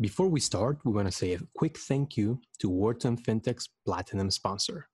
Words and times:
Before 0.00 0.28
we 0.28 0.38
start, 0.38 0.78
we 0.84 0.92
want 0.92 1.08
to 1.08 1.12
say 1.12 1.32
a 1.32 1.40
quick 1.56 1.76
thank 1.76 2.16
you 2.16 2.40
to 2.60 2.68
Wharton 2.68 3.16
FinTech's 3.16 3.68
Platinum 3.84 4.30
sponsor, 4.30 4.86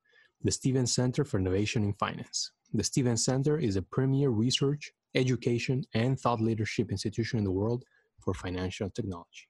the 0.43 0.51
Stevens 0.51 0.95
Center 0.95 1.27
for 1.27 1.39
Innovation 1.39 1.85
in 1.85 1.93
Finance. 1.93 2.53
The 2.73 2.85
Stevens 2.85 3.23
Center 3.23 3.59
is 3.59 3.77
a 3.77 3.83
premier 3.83 4.31
research, 4.31 4.91
education, 5.15 5.85
and 5.93 6.19
thought 6.19 6.41
leadership 6.41 6.91
institution 6.91 7.39
in 7.39 7.45
the 7.45 7.51
world 7.51 7.85
for 8.19 8.33
financial 8.33 8.89
technology. 8.89 9.47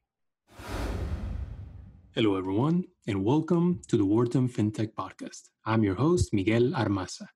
Hello, 2.17 2.35
everyone, 2.35 2.83
and 3.07 3.25
welcome 3.25 3.81
to 3.87 3.97
the 3.97 4.05
Wharton 4.05 4.49
FinTech 4.49 4.93
Podcast. 4.95 5.51
I'm 5.65 5.85
your 5.85 5.95
host, 5.95 6.35
Miguel 6.35 6.73
Armaza. 6.73 7.29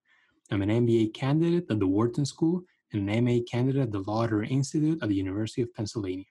I'm 0.50 0.62
an 0.62 0.70
MBA 0.70 1.14
candidate 1.14 1.70
at 1.70 1.78
the 1.78 1.86
Wharton 1.86 2.26
School 2.26 2.64
and 2.92 3.08
an 3.08 3.24
MA 3.24 3.44
candidate 3.48 3.82
at 3.82 3.92
the 3.92 4.00
Lauder 4.00 4.42
Institute 4.42 4.98
at 5.04 5.08
the 5.08 5.14
University 5.14 5.62
of 5.62 5.72
Pennsylvania. 5.72 6.24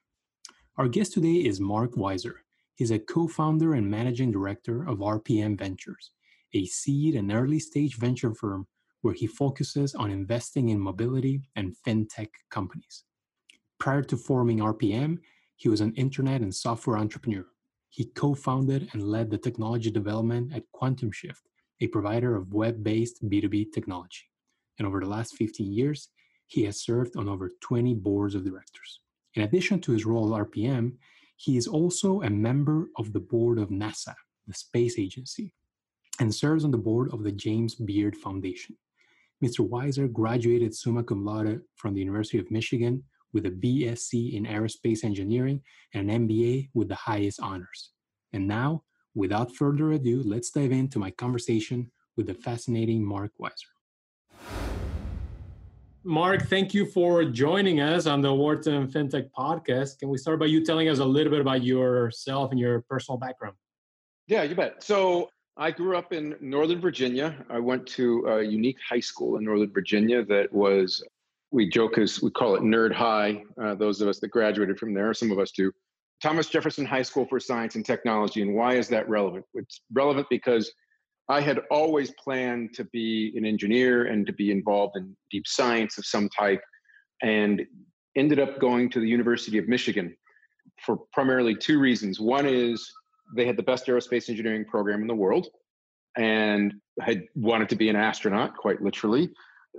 Our 0.78 0.86
guest 0.86 1.12
today 1.12 1.44
is 1.44 1.58
Marc 1.58 1.94
Weiser. 1.94 2.34
He's 2.76 2.92
a 2.92 3.00
co 3.00 3.26
founder 3.26 3.74
and 3.74 3.90
managing 3.90 4.30
director 4.30 4.88
of 4.88 4.98
RPM 4.98 5.58
Ventures, 5.58 6.12
a 6.54 6.66
seed 6.66 7.16
and 7.16 7.32
early 7.32 7.58
stage 7.58 7.96
venture 7.96 8.32
firm 8.32 8.68
where 9.00 9.12
he 9.12 9.26
focuses 9.26 9.96
on 9.96 10.12
investing 10.12 10.68
in 10.68 10.78
mobility 10.78 11.42
and 11.56 11.74
fintech 11.84 12.28
companies. 12.52 13.02
Prior 13.80 14.02
to 14.02 14.16
forming 14.16 14.58
RPM, 14.58 15.18
he 15.56 15.68
was 15.68 15.80
an 15.80 15.94
internet 15.94 16.42
and 16.42 16.54
software 16.54 16.96
entrepreneur. 16.96 17.46
He 17.88 18.04
co 18.04 18.34
founded 18.34 18.88
and 18.92 19.02
led 19.02 19.32
the 19.32 19.38
technology 19.38 19.90
development 19.90 20.54
at 20.54 20.70
Quantum 20.70 21.10
Shift, 21.10 21.42
a 21.80 21.88
provider 21.88 22.36
of 22.36 22.54
web 22.54 22.84
based 22.84 23.28
B2B 23.28 23.72
technology. 23.74 24.30
And 24.78 24.86
over 24.86 25.00
the 25.00 25.06
last 25.06 25.34
15 25.34 25.72
years, 25.72 26.10
he 26.46 26.62
has 26.66 26.80
served 26.80 27.16
on 27.16 27.28
over 27.28 27.50
20 27.62 27.94
boards 27.94 28.36
of 28.36 28.44
directors. 28.44 29.00
In 29.34 29.42
addition 29.42 29.80
to 29.82 29.92
his 29.92 30.06
role 30.06 30.34
at 30.34 30.50
RPM, 30.50 30.92
he 31.36 31.56
is 31.56 31.68
also 31.68 32.22
a 32.22 32.30
member 32.30 32.88
of 32.96 33.12
the 33.12 33.20
board 33.20 33.58
of 33.58 33.68
NASA, 33.68 34.14
the 34.46 34.54
space 34.54 34.98
agency, 34.98 35.54
and 36.20 36.34
serves 36.34 36.64
on 36.64 36.70
the 36.70 36.78
board 36.78 37.12
of 37.12 37.22
the 37.22 37.32
James 37.32 37.74
Beard 37.74 38.16
Foundation. 38.16 38.76
Mr. 39.42 39.68
Weiser 39.68 40.12
graduated 40.12 40.74
summa 40.74 41.04
cum 41.04 41.24
laude 41.24 41.60
from 41.76 41.94
the 41.94 42.00
University 42.00 42.38
of 42.38 42.50
Michigan 42.50 43.04
with 43.32 43.46
a 43.46 43.50
BSc 43.50 44.32
in 44.32 44.44
aerospace 44.44 45.04
engineering 45.04 45.62
and 45.94 46.10
an 46.10 46.28
MBA 46.28 46.70
with 46.74 46.88
the 46.88 46.96
highest 46.96 47.40
honors. 47.40 47.90
And 48.32 48.48
now, 48.48 48.82
without 49.14 49.54
further 49.54 49.92
ado, 49.92 50.22
let's 50.24 50.50
dive 50.50 50.72
into 50.72 50.98
my 50.98 51.10
conversation 51.12 51.90
with 52.16 52.26
the 52.26 52.34
fascinating 52.34 53.04
Marc 53.04 53.30
Weiser. 53.40 53.77
Marc, 56.08 56.46
thank 56.46 56.72
you 56.72 56.86
for 56.86 57.22
joining 57.22 57.80
us 57.80 58.06
on 58.06 58.22
the 58.22 58.32
Wharton 58.32 58.88
FinTech 58.88 59.28
podcast. 59.38 59.98
Can 59.98 60.08
we 60.08 60.16
start 60.16 60.40
by 60.40 60.46
you 60.46 60.64
telling 60.64 60.88
us 60.88 61.00
a 61.00 61.04
little 61.04 61.30
bit 61.30 61.42
about 61.42 61.62
yourself 61.62 62.50
and 62.50 62.58
your 62.58 62.80
personal 62.88 63.18
background? 63.18 63.54
Yeah, 64.26 64.42
you 64.42 64.54
bet. 64.54 64.82
So 64.82 65.28
I 65.58 65.70
grew 65.70 65.98
up 65.98 66.14
in 66.14 66.34
Northern 66.40 66.80
Virginia. 66.80 67.44
I 67.50 67.58
went 67.58 67.86
to 67.88 68.24
a 68.26 68.42
unique 68.42 68.78
high 68.88 69.00
school 69.00 69.36
in 69.36 69.44
Northern 69.44 69.70
Virginia 69.70 70.24
that 70.24 70.50
was, 70.50 71.04
we 71.50 71.68
joke 71.68 71.98
as 71.98 72.22
we 72.22 72.30
call 72.30 72.54
it 72.54 72.62
Nerd 72.62 72.94
High. 72.94 73.42
Uh, 73.62 73.74
those 73.74 74.00
of 74.00 74.08
us 74.08 74.18
that 74.20 74.28
graduated 74.28 74.78
from 74.78 74.94
there, 74.94 75.12
some 75.12 75.30
of 75.30 75.38
us 75.38 75.50
do. 75.50 75.70
Thomas 76.22 76.48
Jefferson 76.48 76.86
High 76.86 77.02
School 77.02 77.26
for 77.26 77.38
Science 77.38 77.74
and 77.74 77.84
Technology. 77.84 78.40
And 78.40 78.54
why 78.54 78.76
is 78.76 78.88
that 78.88 79.06
relevant? 79.10 79.44
It's 79.52 79.82
relevant 79.92 80.26
because 80.30 80.72
I 81.28 81.40
had 81.40 81.60
always 81.70 82.10
planned 82.12 82.74
to 82.74 82.84
be 82.84 83.32
an 83.36 83.44
engineer 83.44 84.06
and 84.06 84.26
to 84.26 84.32
be 84.32 84.50
involved 84.50 84.96
in 84.96 85.16
deep 85.30 85.46
science 85.46 85.98
of 85.98 86.06
some 86.06 86.28
type, 86.30 86.62
and 87.22 87.66
ended 88.16 88.40
up 88.40 88.58
going 88.60 88.88
to 88.90 89.00
the 89.00 89.08
University 89.08 89.58
of 89.58 89.68
Michigan 89.68 90.16
for 90.84 90.98
primarily 91.12 91.54
two 91.54 91.78
reasons. 91.78 92.18
One 92.18 92.46
is 92.46 92.90
they 93.36 93.46
had 93.46 93.56
the 93.56 93.62
best 93.62 93.86
aerospace 93.86 94.30
engineering 94.30 94.64
program 94.64 95.02
in 95.02 95.06
the 95.06 95.14
world, 95.14 95.48
and 96.16 96.74
had 97.00 97.24
wanted 97.34 97.68
to 97.68 97.76
be 97.76 97.88
an 97.88 97.96
astronaut, 97.96 98.56
quite 98.56 98.80
literally. 98.82 99.30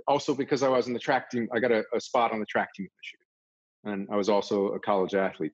Also, 0.06 0.34
because 0.34 0.62
I 0.62 0.68
was 0.68 0.86
in 0.86 0.92
the 0.92 1.00
track 1.00 1.30
team, 1.30 1.48
I 1.52 1.58
got 1.58 1.72
a, 1.72 1.84
a 1.92 2.00
spot 2.00 2.32
on 2.32 2.38
the 2.38 2.46
track 2.46 2.72
team 2.74 2.86
at 2.86 2.92
Michigan, 3.02 4.00
and 4.00 4.08
I 4.12 4.16
was 4.16 4.28
also 4.28 4.68
a 4.68 4.80
college 4.80 5.14
athlete. 5.14 5.52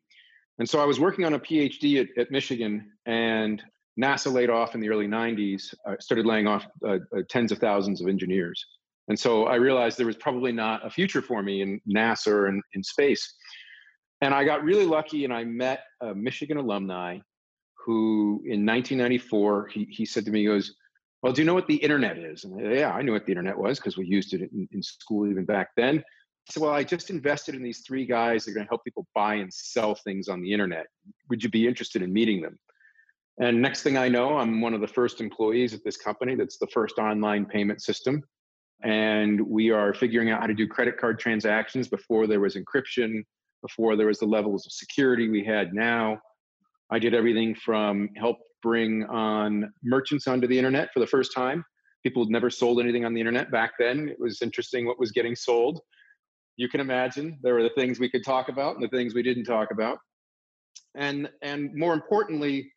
And 0.58 0.68
so 0.68 0.80
I 0.80 0.84
was 0.84 1.00
working 1.00 1.24
on 1.24 1.34
a 1.34 1.38
PhD 1.38 2.00
at, 2.00 2.08
at 2.18 2.30
Michigan, 2.30 2.90
and 3.06 3.62
NASA 4.00 4.32
laid 4.32 4.50
off 4.50 4.74
in 4.74 4.80
the 4.80 4.90
early 4.90 5.06
90s, 5.06 5.74
uh, 5.88 5.94
started 6.00 6.26
laying 6.26 6.46
off 6.46 6.66
uh, 6.86 6.98
uh, 7.16 7.22
tens 7.28 7.52
of 7.52 7.58
thousands 7.58 8.00
of 8.00 8.08
engineers. 8.08 8.64
And 9.08 9.18
so 9.18 9.46
I 9.46 9.54
realized 9.54 9.98
there 9.98 10.06
was 10.06 10.16
probably 10.16 10.52
not 10.52 10.84
a 10.84 10.90
future 10.90 11.22
for 11.22 11.42
me 11.42 11.62
in 11.62 11.80
NASA 11.88 12.28
or 12.28 12.48
in, 12.48 12.60
in 12.74 12.82
space. 12.82 13.34
And 14.20 14.34
I 14.34 14.44
got 14.44 14.64
really 14.64 14.84
lucky 14.84 15.24
and 15.24 15.32
I 15.32 15.44
met 15.44 15.84
a 16.00 16.14
Michigan 16.14 16.56
alumni 16.56 17.18
who 17.84 18.42
in 18.44 18.66
1994, 18.66 19.68
he, 19.68 19.86
he 19.90 20.04
said 20.04 20.24
to 20.24 20.30
me, 20.30 20.40
he 20.40 20.46
goes, 20.46 20.74
well, 21.22 21.32
do 21.32 21.40
you 21.40 21.46
know 21.46 21.54
what 21.54 21.68
the 21.68 21.76
internet 21.76 22.18
is? 22.18 22.44
And 22.44 22.66
I, 22.66 22.74
yeah, 22.74 22.92
I 22.92 23.02
knew 23.02 23.12
what 23.12 23.26
the 23.26 23.32
internet 23.32 23.56
was 23.56 23.78
because 23.78 23.96
we 23.96 24.06
used 24.06 24.34
it 24.34 24.42
in, 24.42 24.68
in 24.72 24.82
school 24.82 25.30
even 25.30 25.44
back 25.44 25.68
then. 25.76 26.02
So, 26.50 26.60
well, 26.60 26.72
I 26.72 26.84
just 26.84 27.10
invested 27.10 27.54
in 27.54 27.62
these 27.62 27.80
three 27.86 28.06
guys 28.06 28.44
that 28.44 28.52
are 28.52 28.54
going 28.54 28.66
to 28.66 28.70
help 28.70 28.84
people 28.84 29.06
buy 29.14 29.36
and 29.36 29.52
sell 29.52 29.94
things 29.94 30.28
on 30.28 30.42
the 30.42 30.52
internet. 30.52 30.86
Would 31.28 31.42
you 31.42 31.50
be 31.50 31.66
interested 31.66 32.02
in 32.02 32.12
meeting 32.12 32.42
them? 32.42 32.58
And 33.38 33.60
next 33.60 33.82
thing 33.82 33.98
I 33.98 34.08
know, 34.08 34.38
I'm 34.38 34.60
one 34.60 34.72
of 34.72 34.80
the 34.80 34.88
first 34.88 35.20
employees 35.20 35.74
at 35.74 35.84
this 35.84 35.96
company 35.96 36.34
that's 36.34 36.56
the 36.56 36.66
first 36.68 36.98
online 36.98 37.44
payment 37.44 37.82
system. 37.82 38.22
And 38.82 39.40
we 39.46 39.70
are 39.70 39.92
figuring 39.92 40.30
out 40.30 40.40
how 40.40 40.46
to 40.46 40.54
do 40.54 40.66
credit 40.66 40.98
card 40.98 41.18
transactions 41.18 41.88
before 41.88 42.26
there 42.26 42.40
was 42.40 42.56
encryption, 42.56 43.22
before 43.62 43.96
there 43.96 44.06
was 44.06 44.18
the 44.18 44.26
levels 44.26 44.66
of 44.66 44.72
security 44.72 45.28
we 45.28 45.44
had 45.44 45.74
now. 45.74 46.18
I 46.90 46.98
did 46.98 47.14
everything 47.14 47.54
from 47.54 48.10
help 48.16 48.38
bring 48.62 49.04
on 49.04 49.72
merchants 49.82 50.26
onto 50.26 50.46
the 50.46 50.56
internet 50.56 50.92
for 50.92 51.00
the 51.00 51.06
first 51.06 51.34
time. 51.34 51.64
People 52.02 52.24
had 52.24 52.30
never 52.30 52.50
sold 52.50 52.80
anything 52.80 53.04
on 53.04 53.12
the 53.12 53.20
internet 53.20 53.50
back 53.50 53.72
then. 53.78 54.08
It 54.08 54.20
was 54.20 54.40
interesting 54.40 54.86
what 54.86 54.98
was 54.98 55.10
getting 55.10 55.34
sold. 55.34 55.80
You 56.56 56.68
can 56.68 56.80
imagine 56.80 57.38
there 57.42 57.54
were 57.54 57.62
the 57.62 57.70
things 57.70 57.98
we 57.98 58.08
could 58.08 58.24
talk 58.24 58.48
about 58.48 58.76
and 58.76 58.84
the 58.84 58.88
things 58.88 59.14
we 59.14 59.22
didn't 59.22 59.44
talk 59.44 59.70
about. 59.72 59.98
And 60.94 61.28
and 61.42 61.74
more 61.74 61.92
importantly, 61.92 62.72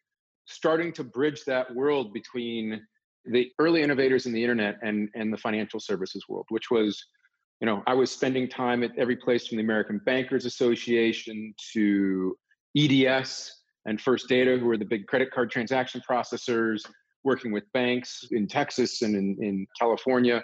starting 0.49 0.91
to 0.93 1.03
bridge 1.03 1.43
that 1.45 1.73
world 1.73 2.13
between 2.13 2.81
the 3.25 3.51
early 3.59 3.81
innovators 3.83 4.25
in 4.25 4.33
the 4.33 4.41
internet 4.41 4.77
and 4.81 5.09
and 5.13 5.31
the 5.31 5.37
financial 5.37 5.79
services 5.79 6.23
world 6.27 6.45
which 6.49 6.71
was 6.71 7.05
you 7.61 7.65
know 7.65 7.83
i 7.85 7.93
was 7.93 8.11
spending 8.11 8.47
time 8.47 8.83
at 8.83 8.91
every 8.97 9.15
place 9.15 9.47
from 9.47 9.57
the 9.57 9.63
american 9.63 9.99
bankers 10.05 10.45
association 10.45 11.53
to 11.73 12.35
eds 12.77 13.59
and 13.85 13.99
first 14.01 14.27
data 14.27 14.57
who 14.57 14.69
are 14.69 14.77
the 14.77 14.85
big 14.85 15.05
credit 15.07 15.31
card 15.31 15.51
transaction 15.51 16.01
processors 16.09 16.81
working 17.23 17.51
with 17.51 17.63
banks 17.73 18.25
in 18.31 18.47
texas 18.47 19.01
and 19.01 19.15
in, 19.15 19.37
in 19.41 19.67
california. 19.79 20.41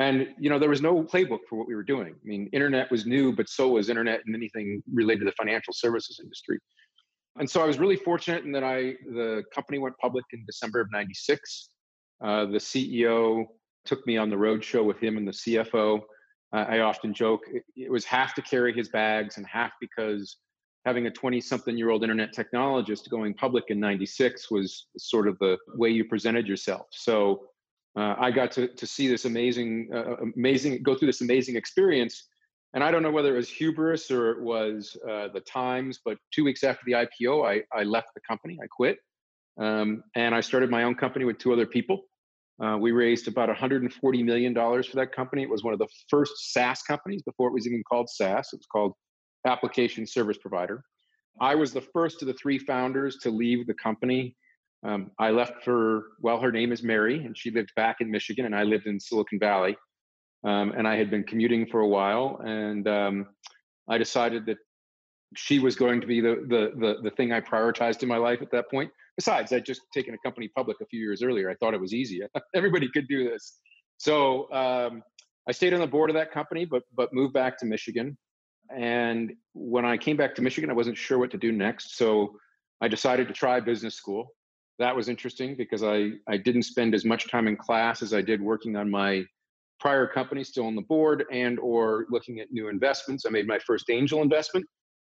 And 0.00 0.28
you 0.38 0.48
know 0.48 0.60
there 0.60 0.68
was 0.68 0.80
no 0.80 1.02
playbook 1.02 1.40
for 1.48 1.56
what 1.58 1.66
we 1.66 1.74
were 1.74 1.82
doing. 1.82 2.14
I 2.14 2.24
mean 2.24 2.48
internet 2.52 2.90
was 2.90 3.04
new 3.06 3.34
but 3.34 3.48
so 3.48 3.68
was 3.68 3.88
internet 3.88 4.20
and 4.26 4.34
anything 4.34 4.82
related 4.92 5.20
to 5.20 5.24
the 5.26 5.32
financial 5.32 5.72
services 5.72 6.20
industry 6.22 6.58
and 7.38 7.48
so 7.48 7.62
I 7.62 7.66
was 7.66 7.78
really 7.78 7.96
fortunate 7.96 8.44
in 8.44 8.52
that 8.52 8.64
I 8.64 8.94
the 9.06 9.44
company 9.54 9.78
went 9.78 9.96
public 9.98 10.24
in 10.32 10.44
December 10.46 10.80
of 10.80 10.90
'96. 10.92 11.70
Uh, 12.22 12.46
the 12.46 12.58
CEO 12.58 13.46
took 13.84 14.06
me 14.06 14.16
on 14.16 14.28
the 14.28 14.36
road 14.36 14.62
show 14.62 14.82
with 14.82 14.98
him 14.98 15.16
and 15.16 15.26
the 15.26 15.32
CFO. 15.32 16.00
Uh, 16.52 16.56
I 16.56 16.80
often 16.80 17.12
joke 17.12 17.42
it, 17.76 17.90
was 17.90 18.04
half 18.04 18.34
to 18.34 18.42
carry 18.42 18.72
his 18.72 18.88
bags 18.88 19.36
and 19.36 19.46
half 19.46 19.72
because 19.80 20.38
having 20.84 21.06
a 21.06 21.10
20 21.10 21.40
something 21.40 21.76
year 21.76 21.90
old 21.90 22.02
internet 22.02 22.34
technologist 22.34 23.08
going 23.10 23.34
public 23.34 23.64
in 23.68 23.78
96 23.78 24.50
was 24.50 24.86
sort 24.96 25.28
of 25.28 25.38
the 25.38 25.58
way 25.74 25.90
you 25.90 26.04
presented 26.04 26.46
yourself. 26.46 26.86
So 26.90 27.48
uh, 27.96 28.14
I 28.18 28.30
got 28.30 28.50
to, 28.52 28.68
to 28.68 28.86
see 28.86 29.08
this 29.08 29.24
amazing, 29.24 29.90
uh, 29.94 30.16
amazing, 30.36 30.82
go 30.82 30.94
through 30.94 31.08
this 31.08 31.20
amazing 31.20 31.56
experience 31.56 32.28
and 32.74 32.84
I 32.84 32.90
don't 32.90 33.02
know 33.02 33.10
whether 33.10 33.34
it 33.34 33.36
was 33.36 33.48
hubris 33.48 34.10
or 34.10 34.30
it 34.30 34.40
was 34.42 34.96
uh, 35.08 35.28
the 35.28 35.40
times, 35.40 36.00
but 36.04 36.18
two 36.32 36.44
weeks 36.44 36.62
after 36.64 36.82
the 36.86 36.92
IPO, 36.92 37.46
I, 37.46 37.62
I 37.76 37.84
left 37.84 38.08
the 38.14 38.20
company. 38.28 38.58
I 38.62 38.66
quit. 38.66 38.98
Um, 39.58 40.04
and 40.14 40.34
I 40.34 40.40
started 40.40 40.70
my 40.70 40.84
own 40.84 40.94
company 40.94 41.24
with 41.24 41.38
two 41.38 41.52
other 41.52 41.66
people. 41.66 42.02
Uh, 42.62 42.76
we 42.76 42.92
raised 42.92 43.28
about 43.28 43.48
$140 43.48 44.24
million 44.24 44.54
for 44.54 44.96
that 44.96 45.12
company. 45.12 45.42
It 45.42 45.50
was 45.50 45.64
one 45.64 45.72
of 45.72 45.78
the 45.78 45.88
first 46.08 46.52
SaaS 46.52 46.82
companies 46.82 47.22
before 47.22 47.48
it 47.48 47.54
was 47.54 47.66
even 47.66 47.82
called 47.88 48.08
SaaS. 48.08 48.50
It 48.52 48.56
was 48.56 48.66
called 48.70 48.92
Application 49.46 50.06
Service 50.06 50.38
Provider. 50.38 50.82
I 51.40 51.54
was 51.54 51.72
the 51.72 51.80
first 51.80 52.20
of 52.20 52.28
the 52.28 52.34
three 52.34 52.58
founders 52.58 53.18
to 53.22 53.30
leave 53.30 53.66
the 53.66 53.74
company. 53.74 54.36
Um, 54.84 55.12
I 55.18 55.30
left 55.30 55.64
for, 55.64 56.02
well, 56.20 56.40
her 56.40 56.52
name 56.52 56.72
is 56.72 56.82
Mary, 56.82 57.24
and 57.24 57.36
she 57.36 57.50
lived 57.50 57.70
back 57.76 57.96
in 58.00 58.10
Michigan, 58.10 58.44
and 58.44 58.54
I 58.54 58.64
lived 58.64 58.86
in 58.86 58.98
Silicon 58.98 59.38
Valley. 59.38 59.76
Um, 60.44 60.72
and 60.76 60.86
I 60.86 60.96
had 60.96 61.10
been 61.10 61.24
commuting 61.24 61.66
for 61.66 61.80
a 61.80 61.88
while, 61.88 62.40
and 62.44 62.86
um, 62.86 63.26
I 63.88 63.98
decided 63.98 64.46
that 64.46 64.58
she 65.36 65.58
was 65.58 65.76
going 65.76 66.00
to 66.00 66.06
be 66.06 66.20
the, 66.20 66.36
the, 66.48 66.72
the 66.78 66.96
the 67.02 67.10
thing 67.10 67.32
I 67.32 67.40
prioritized 67.40 68.02
in 68.02 68.08
my 68.08 68.16
life 68.16 68.40
at 68.40 68.50
that 68.52 68.70
point. 68.70 68.90
Besides, 69.16 69.52
I'd 69.52 69.66
just 69.66 69.82
taken 69.92 70.14
a 70.14 70.18
company 70.18 70.48
public 70.56 70.76
a 70.80 70.86
few 70.86 71.00
years 71.00 71.22
earlier. 71.22 71.50
I 71.50 71.54
thought 71.56 71.74
it 71.74 71.80
was 71.80 71.92
easy. 71.92 72.22
Everybody 72.54 72.88
could 72.92 73.08
do 73.08 73.28
this. 73.28 73.58
So 73.98 74.50
um, 74.52 75.02
I 75.48 75.52
stayed 75.52 75.74
on 75.74 75.80
the 75.80 75.86
board 75.86 76.08
of 76.08 76.14
that 76.14 76.30
company, 76.30 76.64
but 76.64 76.84
but 76.94 77.12
moved 77.12 77.34
back 77.34 77.58
to 77.58 77.66
Michigan. 77.66 78.16
And 78.74 79.32
when 79.54 79.84
I 79.84 79.96
came 79.96 80.16
back 80.16 80.34
to 80.36 80.42
Michigan, 80.42 80.70
I 80.70 80.74
wasn't 80.74 80.96
sure 80.96 81.18
what 81.18 81.30
to 81.32 81.38
do 81.38 81.52
next. 81.52 81.96
So 81.96 82.38
I 82.80 82.88
decided 82.88 83.28
to 83.28 83.34
try 83.34 83.60
business 83.60 83.94
school. 83.94 84.34
That 84.78 84.94
was 84.94 85.08
interesting 85.08 85.56
because 85.56 85.82
I, 85.82 86.12
I 86.28 86.36
didn't 86.36 86.62
spend 86.62 86.94
as 86.94 87.04
much 87.04 87.30
time 87.30 87.48
in 87.48 87.56
class 87.56 88.02
as 88.02 88.14
I 88.14 88.22
did 88.22 88.40
working 88.40 88.76
on 88.76 88.90
my 88.90 89.24
prior 89.80 90.06
company 90.06 90.44
still 90.44 90.66
on 90.66 90.74
the 90.74 90.82
board 90.82 91.24
and 91.30 91.58
or 91.60 92.06
looking 92.10 92.40
at 92.40 92.52
new 92.52 92.68
investments. 92.68 93.24
I 93.26 93.30
made 93.30 93.46
my 93.46 93.58
first 93.58 93.90
angel 93.90 94.22
investment 94.22 94.66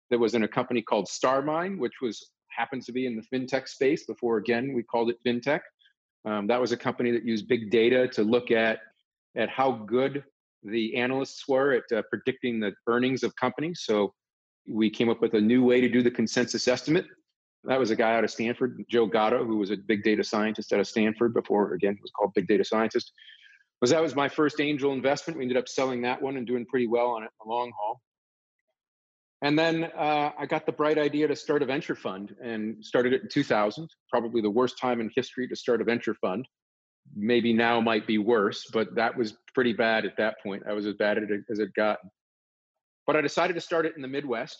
that 0.10 0.19
was 0.19 0.36
in 0.36 0.44
a 0.44 0.48
company 0.48 0.81
called 0.81 1.07
Starmine, 1.07 1.77
which 1.77 2.01
was 2.01 2.31
happens 2.50 2.86
to 2.86 2.92
be 2.92 3.06
in 3.06 3.16
the 3.16 3.24
fintech 3.33 3.68
space 3.68 4.06
before 4.06 4.38
again 4.38 4.74
we 4.74 4.83
called 4.83 5.10
it 5.10 5.18
fintech. 5.25 5.62
Um, 6.25 6.48
that 6.48 6.60
was 6.60 6.71
a 6.71 6.77
company 6.77 7.12
that 7.12 7.24
used 7.24 7.48
big 7.48 7.71
data 7.71 8.07
to 8.10 8.24
look 8.24 8.51
at 8.51 8.80
at 9.38 9.50
how 9.50 9.71
good 9.71 10.24
the 10.63 10.95
analysts 10.95 11.48
were 11.48 11.71
at 11.74 11.98
uh, 11.98 12.01
predicting 12.10 12.60
the 12.60 12.74
earnings 12.88 13.24
of 13.24 13.36
companies. 13.36 13.81
So 13.83 14.13
we 14.68 14.89
came 14.89 15.10
up 15.10 15.21
with 15.21 15.33
a 15.33 15.42
new 15.42 15.63
way 15.63 15.81
to 15.81 15.89
do 15.89 16.04
the 16.04 16.12
consensus 16.12 16.68
estimate. 16.68 17.06
That 17.63 17.80
was 17.80 17.92
a 17.92 17.95
guy 17.95 18.16
out 18.16 18.24
of 18.24 18.31
Stanford, 18.31 18.83
Joe 18.89 19.06
Gatto, 19.06 19.45
who 19.45 19.57
was 19.57 19.71
a 19.71 19.77
big 19.77 20.04
data 20.04 20.24
scientist 20.24 20.71
out 20.74 20.80
of 20.80 20.88
Stanford 20.88 21.33
before, 21.33 21.74
again, 21.74 21.98
was 22.01 22.12
called 22.12 22.33
big 22.33 22.48
data 22.48 22.63
scientist. 22.63 23.12
Was 23.81 23.92
that 23.92 24.02
was 24.02 24.16
my 24.16 24.28
first 24.28 24.60
angel 24.60 24.92
investment. 24.92 25.38
We 25.38 25.44
ended 25.44 25.58
up 25.58 25.68
selling 25.68 26.02
that 26.02 26.22
one 26.22 26.38
and 26.38 26.46
doing 26.46 26.66
pretty 26.66 26.88
well 26.88 27.08
on 27.08 27.24
it 27.24 27.28
in 27.28 27.48
the 27.48 27.50
long 27.50 27.72
haul. 27.80 28.02
And 29.42 29.58
then 29.58 29.86
uh, 29.98 30.31
I 30.38 30.46
got 30.46 30.66
the 30.66 30.74
bright 30.74 30.98
idea 30.98 31.28
to 31.30 31.36
start 31.36 31.64
a 31.64 31.66
venture 31.66 31.96
fund 31.96 32.36
and 32.44 32.84
started 32.84 33.14
it 33.14 33.22
in 33.22 33.30
2000, 33.30 33.90
probably 34.10 34.42
the 34.42 34.50
worst 34.50 34.78
time 34.78 35.00
in 35.00 35.10
history 35.16 35.48
to 35.48 35.56
start 35.56 35.80
a 35.80 35.86
venture 35.86 36.14
fund 36.16 36.46
maybe 37.16 37.54
now 37.54 37.80
might 37.80 38.08
be 38.08 38.18
worse, 38.18 38.66
but 38.72 38.96
that 38.96 39.16
was 39.18 39.36
pretty 39.54 39.74
bad 39.74 40.06
at 40.06 40.18
that 40.18 40.36
point. 40.42 40.64
I 40.68 40.74
was 40.74 40.86
as 40.86 40.96
bad 40.96 41.18
as 41.18 41.60
it 41.60 41.74
got. 41.74 42.00
But 43.08 43.16
I 43.16 43.22
decided 43.22 43.54
to 43.54 43.62
start 43.62 43.86
it 43.86 43.94
in 43.96 44.02
the 44.02 44.08
Midwest, 44.08 44.58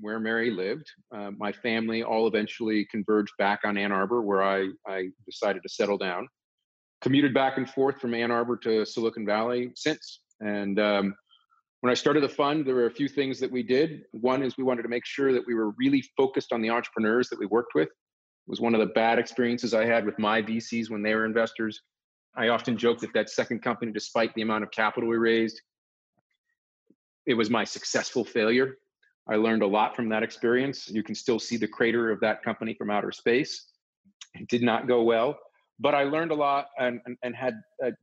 where 0.00 0.18
Mary 0.18 0.50
lived. 0.50 0.90
Uh, 1.14 1.30
my 1.36 1.52
family 1.52 2.02
all 2.02 2.26
eventually 2.26 2.86
converged 2.90 3.32
back 3.38 3.60
on 3.64 3.76
Ann 3.76 3.92
Arbor, 3.92 4.22
where 4.22 4.42
I, 4.42 4.68
I 4.86 5.08
decided 5.26 5.62
to 5.62 5.68
settle 5.68 5.98
down. 5.98 6.28
Commuted 7.02 7.34
back 7.34 7.56
and 7.56 7.68
forth 7.68 8.00
from 8.00 8.14
Ann 8.14 8.30
Arbor 8.30 8.56
to 8.58 8.86
Silicon 8.86 9.26
Valley 9.26 9.72
since. 9.74 10.20
And 10.40 10.78
um, 10.78 11.14
when 11.80 11.90
I 11.90 11.94
started 11.94 12.22
the 12.22 12.28
fund, 12.28 12.64
there 12.64 12.76
were 12.76 12.86
a 12.86 12.90
few 12.90 13.08
things 13.08 13.40
that 13.40 13.50
we 13.50 13.64
did. 13.64 14.02
One 14.12 14.42
is 14.42 14.56
we 14.56 14.62
wanted 14.62 14.82
to 14.82 14.88
make 14.88 15.04
sure 15.04 15.32
that 15.32 15.42
we 15.44 15.54
were 15.54 15.70
really 15.72 16.04
focused 16.16 16.52
on 16.52 16.62
the 16.62 16.70
entrepreneurs 16.70 17.28
that 17.30 17.40
we 17.40 17.46
worked 17.46 17.74
with. 17.74 17.88
It 17.88 18.50
was 18.50 18.60
one 18.60 18.72
of 18.72 18.80
the 18.80 18.86
bad 18.86 19.18
experiences 19.18 19.74
I 19.74 19.84
had 19.84 20.06
with 20.06 20.16
my 20.16 20.40
VCs 20.42 20.90
when 20.90 21.02
they 21.02 21.12
were 21.12 21.24
investors. 21.24 21.80
I 22.36 22.48
often 22.48 22.78
joke 22.78 23.00
that 23.00 23.12
that 23.14 23.30
second 23.30 23.62
company, 23.62 23.90
despite 23.90 24.32
the 24.34 24.42
amount 24.42 24.62
of 24.62 24.70
capital 24.70 25.08
we 25.08 25.16
raised, 25.16 25.60
it 27.26 27.34
was 27.34 27.50
my 27.50 27.64
successful 27.64 28.24
failure. 28.24 28.76
I 29.28 29.36
learned 29.36 29.62
a 29.62 29.66
lot 29.66 29.94
from 29.94 30.08
that 30.10 30.22
experience. 30.22 30.88
You 30.88 31.02
can 31.02 31.14
still 31.14 31.38
see 31.38 31.56
the 31.56 31.68
crater 31.68 32.10
of 32.10 32.20
that 32.20 32.44
company 32.44 32.74
from 32.74 32.90
outer 32.90 33.12
space. 33.12 33.70
It 34.34 34.48
did 34.48 34.62
not 34.62 34.88
go 34.88 35.02
well, 35.02 35.36
but 35.82 35.94
I 35.94 36.04
learned 36.04 36.30
a 36.30 36.34
lot 36.34 36.68
and, 36.78 37.00
and, 37.06 37.16
and 37.22 37.34
had 37.34 37.54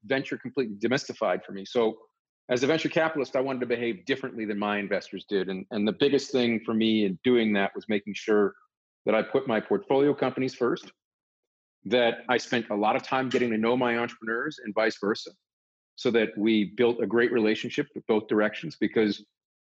venture 0.06 0.38
completely 0.38 0.76
demystified 0.76 1.44
for 1.44 1.54
me. 1.54 1.66
So, 1.66 1.98
as 2.50 2.64
a 2.64 2.68
venture 2.68 2.90
capitalist, 2.90 3.36
I 3.36 3.42
wanted 3.42 3.60
to 3.60 3.68
behave 3.68 4.06
differently 4.06 4.44
than 4.44 4.58
my 4.58 4.80
investors 4.80 5.24
did. 5.30 5.50
And, 5.50 5.66
and 5.70 5.88
the 5.88 5.92
biggest 5.92 6.32
thing 6.32 6.60
for 6.66 6.74
me 6.74 7.06
in 7.06 7.20
doing 7.24 7.54
that 7.54 7.72
was 7.76 7.86
making 7.88 8.16
sure 8.16 8.56
that 9.06 9.14
I 9.14 9.22
put 9.22 9.48
my 9.48 9.60
portfolio 9.60 10.16
companies 10.16 10.56
first 10.56 10.92
that 11.86 12.26
I 12.28 12.38
spent 12.38 12.66
a 12.72 12.76
lot 12.76 12.96
of 12.96 13.04
time 13.04 13.30
getting 13.30 13.52
to 13.52 13.58
know 13.58 13.78
my 13.78 13.98
entrepreneurs 13.98 14.60
and 14.64 14.74
vice 14.74 14.98
versa, 15.00 15.30
so 15.96 16.12
that 16.12 16.30
we 16.38 16.74
built 16.76 17.02
a 17.02 17.08
great 17.08 17.32
relationship 17.32 17.88
with 17.94 18.06
both 18.08 18.28
directions. 18.28 18.76
Because 18.80 19.24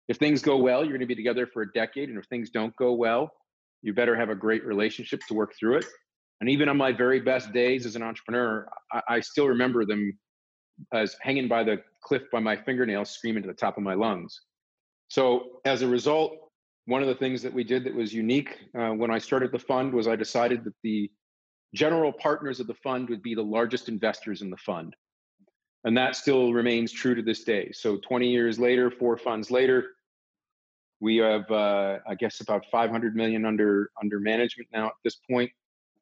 if 0.09 0.17
things 0.17 0.43
go 0.43 0.57
well, 0.57 0.81
you're 0.81 0.93
going 0.93 1.01
to 1.01 1.07
be 1.07 1.15
together 1.15 1.47
for 1.47 1.63
a 1.63 1.73
decade. 1.73 2.09
And 2.09 2.19
if 2.19 2.25
things 2.27 2.51
don't 2.51 2.75
go 2.77 2.93
well, 2.93 3.31
you 3.83 3.93
better 3.93 4.17
have 4.17 4.31
a 4.31 4.35
great 4.35 4.65
relationship 4.65 5.21
to 5.29 5.35
work 5.35 5.53
through 5.59 5.77
it. 5.79 5.87
And 6.43 6.50
even 6.50 6.69
on 6.69 6.77
my 6.77 6.91
very 6.91 7.21
best 7.21 7.53
days 7.53 7.87
as 7.87 7.94
an 7.94 8.03
entrepreneur, 8.03 8.67
I, 8.91 9.03
I 9.09 9.21
still 9.21 9.47
remember 9.47 9.85
them 9.85 10.19
as 10.93 11.15
hanging 11.21 11.47
by 11.47 11.62
the 11.62 11.81
cliff 12.03 12.23
by 12.33 12.41
my 12.41 12.56
fingernails, 12.56 13.11
screaming 13.11 13.44
to 13.44 13.47
the 13.47 13.55
top 13.55 13.77
of 13.77 13.85
my 13.85 13.94
lungs. 13.94 14.41
So 15.06 15.61
as 15.65 15.83
a 15.83 15.87
result, 15.87 16.33
one 16.87 17.00
of 17.00 17.06
the 17.06 17.15
things 17.15 17.43
that 17.43 17.55
we 17.55 17.62
did 17.62 17.85
that 17.85 17.94
was 17.94 18.12
unique 18.12 18.59
uh, 18.77 18.89
when 18.89 19.09
I 19.09 19.19
started 19.19 19.53
the 19.53 19.61
fund 19.61 19.94
was 19.94 20.09
I 20.09 20.17
decided 20.17 20.65
that 20.65 20.75
the 20.83 21.09
general 21.77 22.12
partners 22.12 22.59
of 22.59 22.67
the 22.67 22.75
fund 22.75 23.09
would 23.09 23.23
be 23.23 23.37
the 23.37 23.43
largest 23.43 23.89
investors 23.89 24.43
in 24.43 24.50
the 24.50 24.56
fund. 24.56 24.97
And 25.85 25.97
that 25.97 26.17
still 26.17 26.53
remains 26.53 26.91
true 26.91 27.15
to 27.15 27.23
this 27.23 27.44
day. 27.44 27.71
So 27.71 27.99
20 27.99 28.29
years 28.29 28.59
later, 28.59 28.91
four 28.91 29.17
funds 29.17 29.53
later, 29.53 29.91
we 30.99 31.19
have, 31.19 31.49
uh, 31.53 31.99
I 32.05 32.17
guess, 32.17 32.41
about 32.41 32.65
500 32.73 33.15
million 33.15 33.44
under 33.44 33.93
under 34.03 34.19
management 34.19 34.69
now 34.73 34.87
at 34.87 34.94
this 35.05 35.21
point, 35.31 35.53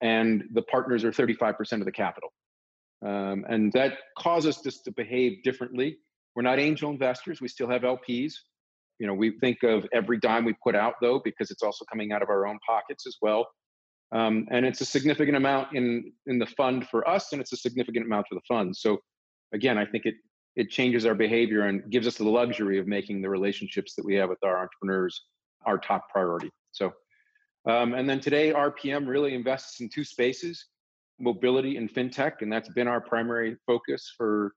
and 0.03 0.45
the 0.53 0.63
partners 0.63 1.05
are 1.05 1.13
35% 1.13 1.73
of 1.75 1.85
the 1.85 1.93
capital. 1.93 2.31
Um, 3.05 3.45
and 3.49 3.73
that 3.73 3.95
causes 4.19 4.59
us 4.67 4.81
to 4.83 4.93
behave 4.93 5.43
differently. 5.43 5.97
We're 6.35 6.43
not 6.43 6.59
angel 6.59 6.91
investors; 6.91 7.41
we 7.41 7.49
still 7.49 7.69
have 7.69 7.83
LPs. 7.83 8.33
You 8.99 9.07
know, 9.07 9.15
we 9.15 9.39
think 9.41 9.63
of 9.63 9.87
every 9.93 10.19
dime 10.19 10.45
we 10.45 10.55
put 10.63 10.75
out 10.75 10.95
though, 11.01 11.21
because 11.25 11.51
it's 11.51 11.63
also 11.63 11.85
coming 11.87 12.13
out 12.13 12.23
of 12.23 12.29
our 12.29 12.47
own 12.47 12.59
pockets 12.67 13.07
as 13.07 13.17
well. 13.23 13.47
Um, 14.13 14.47
and 14.51 14.67
it's 14.67 14.81
a 14.81 14.85
significant 14.85 15.37
amount 15.37 15.75
in 15.75 16.13
in 16.27 16.39
the 16.39 16.47
fund 16.47 16.89
for 16.89 17.09
us, 17.09 17.33
and 17.33 17.41
it's 17.41 17.53
a 17.53 17.57
significant 17.57 18.05
amount 18.05 18.27
for 18.29 18.35
the 18.35 18.43
fund. 18.47 18.77
So 18.77 18.99
again, 19.55 19.79
I 19.79 19.87
think 19.87 20.05
it 20.05 20.15
it 20.57 20.69
changes 20.69 21.07
our 21.07 21.15
behavior 21.15 21.63
and 21.63 21.91
gives 21.91 22.07
us 22.07 22.17
the 22.17 22.29
luxury 22.29 22.79
of 22.79 22.87
making 22.87 23.23
the 23.23 23.31
relationships 23.31 23.95
that 23.95 24.05
we 24.05 24.15
have 24.17 24.29
with 24.29 24.43
our 24.45 24.61
entrepreneurs 24.61 25.25
our 25.67 25.79
top 25.79 26.09
priority. 26.11 26.51
So, 26.73 26.93
um, 27.67 27.95
and 27.95 28.09
then 28.09 28.21
today, 28.21 28.53
RPM 28.53 29.07
really 29.07 29.35
invests 29.35 29.81
in 29.81 29.89
two 29.89 30.05
spaces: 30.05 30.67
mobility 31.19 31.77
and 31.77 31.93
fintech, 31.93 32.41
and 32.41 32.53
that's 32.53 32.71
been 32.71 32.89
our 32.89 33.01
primary 33.01 33.57
focus 33.67 34.13
for 34.17 34.55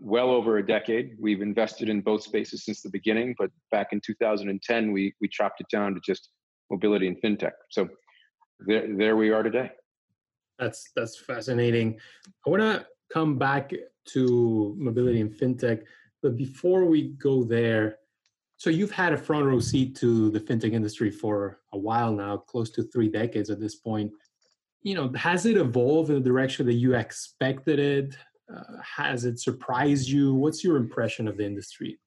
well 0.00 0.30
over 0.30 0.58
a 0.58 0.66
decade. 0.66 1.16
We've 1.20 1.42
invested 1.42 1.88
in 1.88 2.00
both 2.00 2.22
spaces 2.22 2.64
since 2.64 2.82
the 2.82 2.90
beginning, 2.90 3.34
but 3.38 3.50
back 3.70 3.88
in 3.92 4.00
2010, 4.04 4.92
we 4.92 5.14
we 5.20 5.28
chopped 5.28 5.60
it 5.60 5.68
down 5.70 5.94
to 5.94 6.00
just 6.04 6.30
mobility 6.70 7.06
and 7.06 7.16
fintech. 7.22 7.52
So 7.70 7.88
there, 8.66 8.86
there 8.96 9.16
we 9.16 9.30
are 9.30 9.42
today. 9.42 9.70
That's 10.58 10.90
that's 10.96 11.18
fascinating. 11.18 11.98
I 12.46 12.50
want 12.50 12.62
to 12.62 12.86
come 13.12 13.38
back 13.38 13.72
to 14.06 14.74
mobility 14.76 15.20
and 15.20 15.30
fintech, 15.30 15.82
but 16.22 16.36
before 16.36 16.84
we 16.84 17.10
go 17.10 17.44
there, 17.44 17.98
so 18.64 18.70
you've 18.70 18.90
had 18.90 19.12
a 19.12 19.18
front 19.18 19.44
row 19.44 19.60
seat 19.60 19.94
to 19.94 20.30
the 20.30 20.40
fintech 20.40 20.72
industry 20.72 21.10
for 21.10 21.60
a 21.74 21.78
while 21.78 22.10
now, 22.10 22.38
close 22.38 22.70
to 22.70 22.82
three 22.82 23.10
decades 23.10 23.50
at 23.50 23.60
this 23.60 23.74
point. 23.74 24.10
You 24.80 24.94
know, 24.94 25.12
has 25.16 25.44
it 25.44 25.58
evolved 25.58 26.08
in 26.08 26.14
the 26.14 26.22
direction 26.22 26.64
that 26.64 26.72
you 26.72 26.94
expected 26.94 27.78
it? 27.78 28.16
Uh, 28.50 28.78
has 28.82 29.26
it 29.26 29.38
surprised 29.38 30.08
you? 30.08 30.32
What's 30.32 30.64
your 30.64 30.78
impression 30.78 31.28
of 31.28 31.36
the 31.36 31.44
industry? 31.44 32.00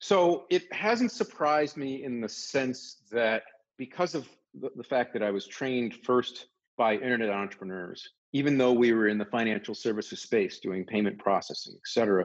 So 0.00 0.46
it 0.50 0.64
hasn't 0.72 1.12
surprised 1.12 1.76
me 1.76 2.02
in 2.02 2.20
the 2.20 2.28
sense 2.28 3.02
that 3.12 3.44
because 3.78 4.16
of 4.16 4.28
the, 4.60 4.70
the 4.74 4.82
fact 4.82 5.12
that 5.12 5.22
I 5.22 5.30
was 5.30 5.46
trained 5.46 5.94
first 6.02 6.48
by 6.78 6.94
internet 6.94 7.30
entrepreneurs, 7.30 8.08
even 8.32 8.58
though 8.58 8.72
we 8.72 8.92
were 8.92 9.06
in 9.06 9.18
the 9.18 9.24
financial 9.26 9.76
services 9.76 10.20
space 10.20 10.58
doing 10.58 10.84
payment 10.84 11.16
processing, 11.20 11.74
et 11.76 11.86
cetera, 11.86 12.24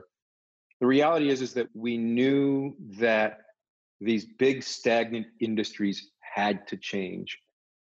the 0.79 0.87
reality 0.87 1.29
is, 1.29 1.41
is 1.41 1.53
that 1.53 1.69
we 1.73 1.97
knew 1.97 2.75
that 2.99 3.39
these 4.01 4.25
big 4.25 4.63
stagnant 4.63 5.27
industries 5.39 6.11
had 6.21 6.67
to 6.67 6.77
change. 6.77 7.37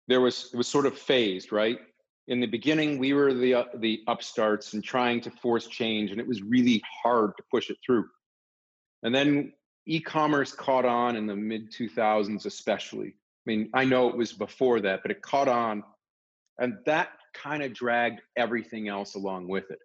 There 0.07 0.21
was 0.21 0.49
it 0.53 0.57
was 0.57 0.67
sort 0.67 0.85
of 0.85 0.97
phased, 0.97 1.51
right? 1.51 1.79
In 2.27 2.39
the 2.39 2.47
beginning, 2.47 2.97
we 2.97 3.13
were 3.13 3.33
the 3.33 3.53
uh, 3.53 3.63
the 3.75 4.01
upstarts 4.07 4.73
and 4.73 4.83
trying 4.83 5.21
to 5.21 5.31
force 5.31 5.67
change, 5.67 6.11
and 6.11 6.19
it 6.19 6.27
was 6.27 6.41
really 6.41 6.81
hard 7.03 7.31
to 7.37 7.43
push 7.51 7.69
it 7.69 7.77
through. 7.85 8.05
And 9.03 9.13
then 9.13 9.53
e-commerce 9.85 10.51
caught 10.51 10.85
on 10.85 11.15
in 11.15 11.25
the 11.25 11.35
mid 11.35 11.71
2000s, 11.71 12.45
especially, 12.45 13.07
I 13.07 13.45
mean, 13.45 13.69
I 13.73 13.85
know 13.85 14.09
it 14.09 14.17
was 14.17 14.33
before 14.33 14.79
that, 14.81 15.01
but 15.01 15.11
it 15.11 15.21
caught 15.21 15.47
on, 15.47 15.83
and 16.59 16.77
that 16.85 17.09
kind 17.33 17.63
of 17.63 17.73
dragged 17.73 18.21
everything 18.35 18.87
else 18.87 19.15
along 19.15 19.47
with 19.47 19.69
it, 19.71 19.79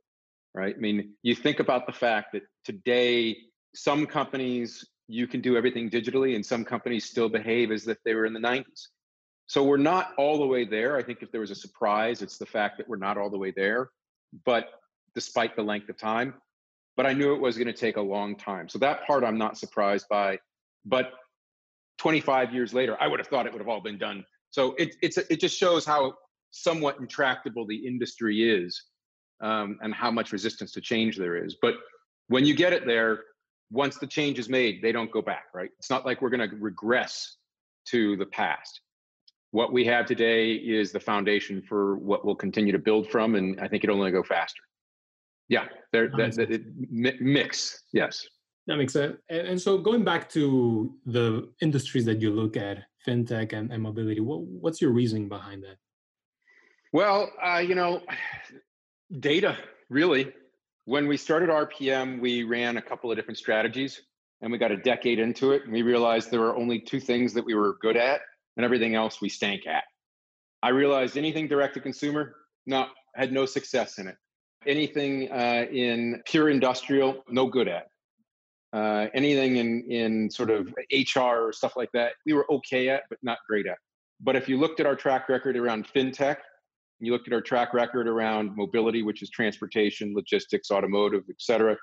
right? 0.54 0.74
I 0.76 0.80
mean, 0.80 1.14
you 1.22 1.34
think 1.34 1.60
about 1.60 1.86
the 1.86 1.92
fact 1.92 2.32
that 2.32 2.42
today, 2.64 3.36
some 3.74 4.06
companies 4.06 4.84
you 5.06 5.26
can 5.26 5.40
do 5.40 5.56
everything 5.56 5.90
digitally, 5.90 6.34
and 6.34 6.44
some 6.44 6.64
companies 6.64 7.04
still 7.04 7.28
behave 7.28 7.70
as 7.70 7.86
if 7.86 7.98
they 8.04 8.14
were 8.14 8.24
in 8.24 8.32
the 8.32 8.40
90s. 8.40 8.88
So 9.46 9.62
we're 9.62 9.76
not 9.76 10.14
all 10.16 10.38
the 10.38 10.46
way 10.46 10.64
there. 10.64 10.96
I 10.96 11.02
think 11.02 11.18
if 11.20 11.30
there 11.30 11.42
was 11.42 11.50
a 11.50 11.54
surprise, 11.54 12.22
it's 12.22 12.38
the 12.38 12.46
fact 12.46 12.78
that 12.78 12.88
we're 12.88 12.96
not 12.96 13.18
all 13.18 13.28
the 13.28 13.36
way 13.36 13.52
there. 13.54 13.90
But 14.46 14.68
despite 15.14 15.54
the 15.54 15.62
length 15.62 15.88
of 15.90 15.98
time, 15.98 16.34
but 16.96 17.06
I 17.06 17.12
knew 17.12 17.34
it 17.34 17.40
was 17.40 17.56
going 17.56 17.66
to 17.66 17.72
take 17.72 17.96
a 17.96 18.00
long 18.00 18.36
time. 18.36 18.68
So 18.68 18.78
that 18.78 19.06
part 19.06 19.24
I'm 19.24 19.38
not 19.38 19.58
surprised 19.58 20.06
by. 20.08 20.38
But 20.86 21.12
25 21.98 22.54
years 22.54 22.72
later, 22.72 22.96
I 23.00 23.06
would 23.06 23.20
have 23.20 23.28
thought 23.28 23.46
it 23.46 23.52
would 23.52 23.60
have 23.60 23.68
all 23.68 23.80
been 23.80 23.98
done. 23.98 24.24
So 24.50 24.74
it, 24.78 24.94
it's 25.02 25.18
it 25.18 25.40
just 25.40 25.58
shows 25.58 25.84
how 25.84 26.14
somewhat 26.50 26.98
intractable 27.00 27.66
the 27.66 27.86
industry 27.86 28.48
is, 28.48 28.80
um, 29.40 29.78
and 29.82 29.94
how 29.94 30.10
much 30.10 30.32
resistance 30.32 30.72
to 30.72 30.80
change 30.80 31.16
there 31.16 31.36
is. 31.36 31.56
But 31.60 31.74
when 32.28 32.44
you 32.44 32.54
get 32.54 32.72
it 32.72 32.86
there, 32.86 33.20
once 33.70 33.98
the 33.98 34.06
change 34.06 34.38
is 34.38 34.48
made, 34.48 34.82
they 34.82 34.92
don't 34.92 35.10
go 35.10 35.22
back, 35.22 35.46
right? 35.54 35.70
It's 35.78 35.90
not 35.90 36.06
like 36.06 36.22
we're 36.22 36.30
going 36.30 36.48
to 36.48 36.56
regress 36.56 37.36
to 37.88 38.16
the 38.16 38.26
past. 38.26 38.80
What 39.50 39.72
we 39.72 39.84
have 39.84 40.06
today 40.06 40.52
is 40.52 40.92
the 40.92 41.00
foundation 41.00 41.62
for 41.62 41.96
what 41.98 42.24
we'll 42.24 42.34
continue 42.34 42.72
to 42.72 42.78
build 42.78 43.08
from, 43.10 43.34
and 43.34 43.60
I 43.60 43.68
think 43.68 43.84
it'll 43.84 43.96
only 43.96 44.10
go 44.10 44.22
faster. 44.22 44.62
Yeah, 45.48 45.66
there 45.92 46.10
that, 46.16 46.36
that, 46.36 47.20
mix. 47.20 47.82
Yes, 47.92 48.26
that 48.66 48.76
makes 48.76 48.94
sense. 48.94 49.16
And, 49.28 49.46
and, 49.46 49.60
so 49.60 49.76
going 49.78 50.02
back 50.02 50.28
to 50.30 50.94
the 51.04 51.52
industries 51.60 52.06
that 52.06 52.20
you 52.20 52.30
look 52.30 52.56
at, 52.56 52.78
fintech 53.06 53.52
and, 53.52 53.70
and 53.70 53.82
mobility, 53.82 54.20
what, 54.20 54.40
what's 54.40 54.80
your 54.80 54.90
reasoning 54.90 55.28
behind 55.28 55.62
that? 55.64 55.76
Well, 56.92 57.30
uh, 57.44 57.58
you 57.58 57.74
know, 57.74 58.00
data 59.20 59.56
really. 59.90 60.32
When 60.86 61.06
we 61.06 61.16
started 61.16 61.48
RPM, 61.48 62.20
we 62.20 62.42
ran 62.42 62.76
a 62.76 62.82
couple 62.82 63.10
of 63.10 63.16
different 63.16 63.38
strategies 63.38 64.02
and 64.42 64.52
we 64.52 64.58
got 64.58 64.70
a 64.70 64.76
decade 64.76 65.18
into 65.18 65.52
it 65.52 65.64
and 65.64 65.72
we 65.72 65.82
realized 65.82 66.30
there 66.30 66.40
were 66.40 66.56
only 66.56 66.80
two 66.80 67.00
things 67.00 67.32
that 67.34 67.44
we 67.44 67.54
were 67.54 67.76
good 67.80 67.96
at 67.96 68.20
and 68.56 68.64
everything 68.64 68.94
else 68.94 69.20
we 69.20 69.28
stank 69.28 69.66
at. 69.66 69.84
I 70.62 70.70
realized 70.70 71.16
anything 71.16 71.48
direct 71.48 71.74
to 71.74 71.80
consumer, 71.80 72.36
no, 72.66 72.86
had 73.14 73.32
no 73.32 73.46
success 73.46 73.98
in 73.98 74.08
it. 74.08 74.16
Anything 74.66 75.30
uh, 75.30 75.66
in 75.70 76.22
pure 76.24 76.48
industrial, 76.48 77.22
no 77.28 77.46
good 77.46 77.68
at. 77.68 77.88
Uh, 78.72 79.06
anything 79.14 79.56
in 79.56 79.84
in 79.88 80.30
sort 80.30 80.50
of 80.50 80.74
HR 80.90 81.46
or 81.46 81.52
stuff 81.52 81.76
like 81.76 81.92
that, 81.92 82.12
we 82.26 82.32
were 82.32 82.50
okay 82.50 82.88
at, 82.88 83.02
but 83.08 83.18
not 83.22 83.38
great 83.46 83.66
at. 83.66 83.78
But 84.20 84.36
if 84.36 84.48
you 84.48 84.58
looked 84.58 84.80
at 84.80 84.86
our 84.86 84.96
track 84.96 85.28
record 85.28 85.56
around 85.56 85.86
fintech, 85.86 86.38
you 87.00 87.12
looked 87.12 87.28
at 87.28 87.34
our 87.34 87.40
track 87.40 87.74
record 87.74 88.08
around 88.08 88.56
mobility, 88.56 89.02
which 89.02 89.22
is 89.22 89.30
transportation, 89.30 90.14
logistics, 90.14 90.70
automotive, 90.70 91.24
et 91.28 91.36
cetera, 91.38 91.76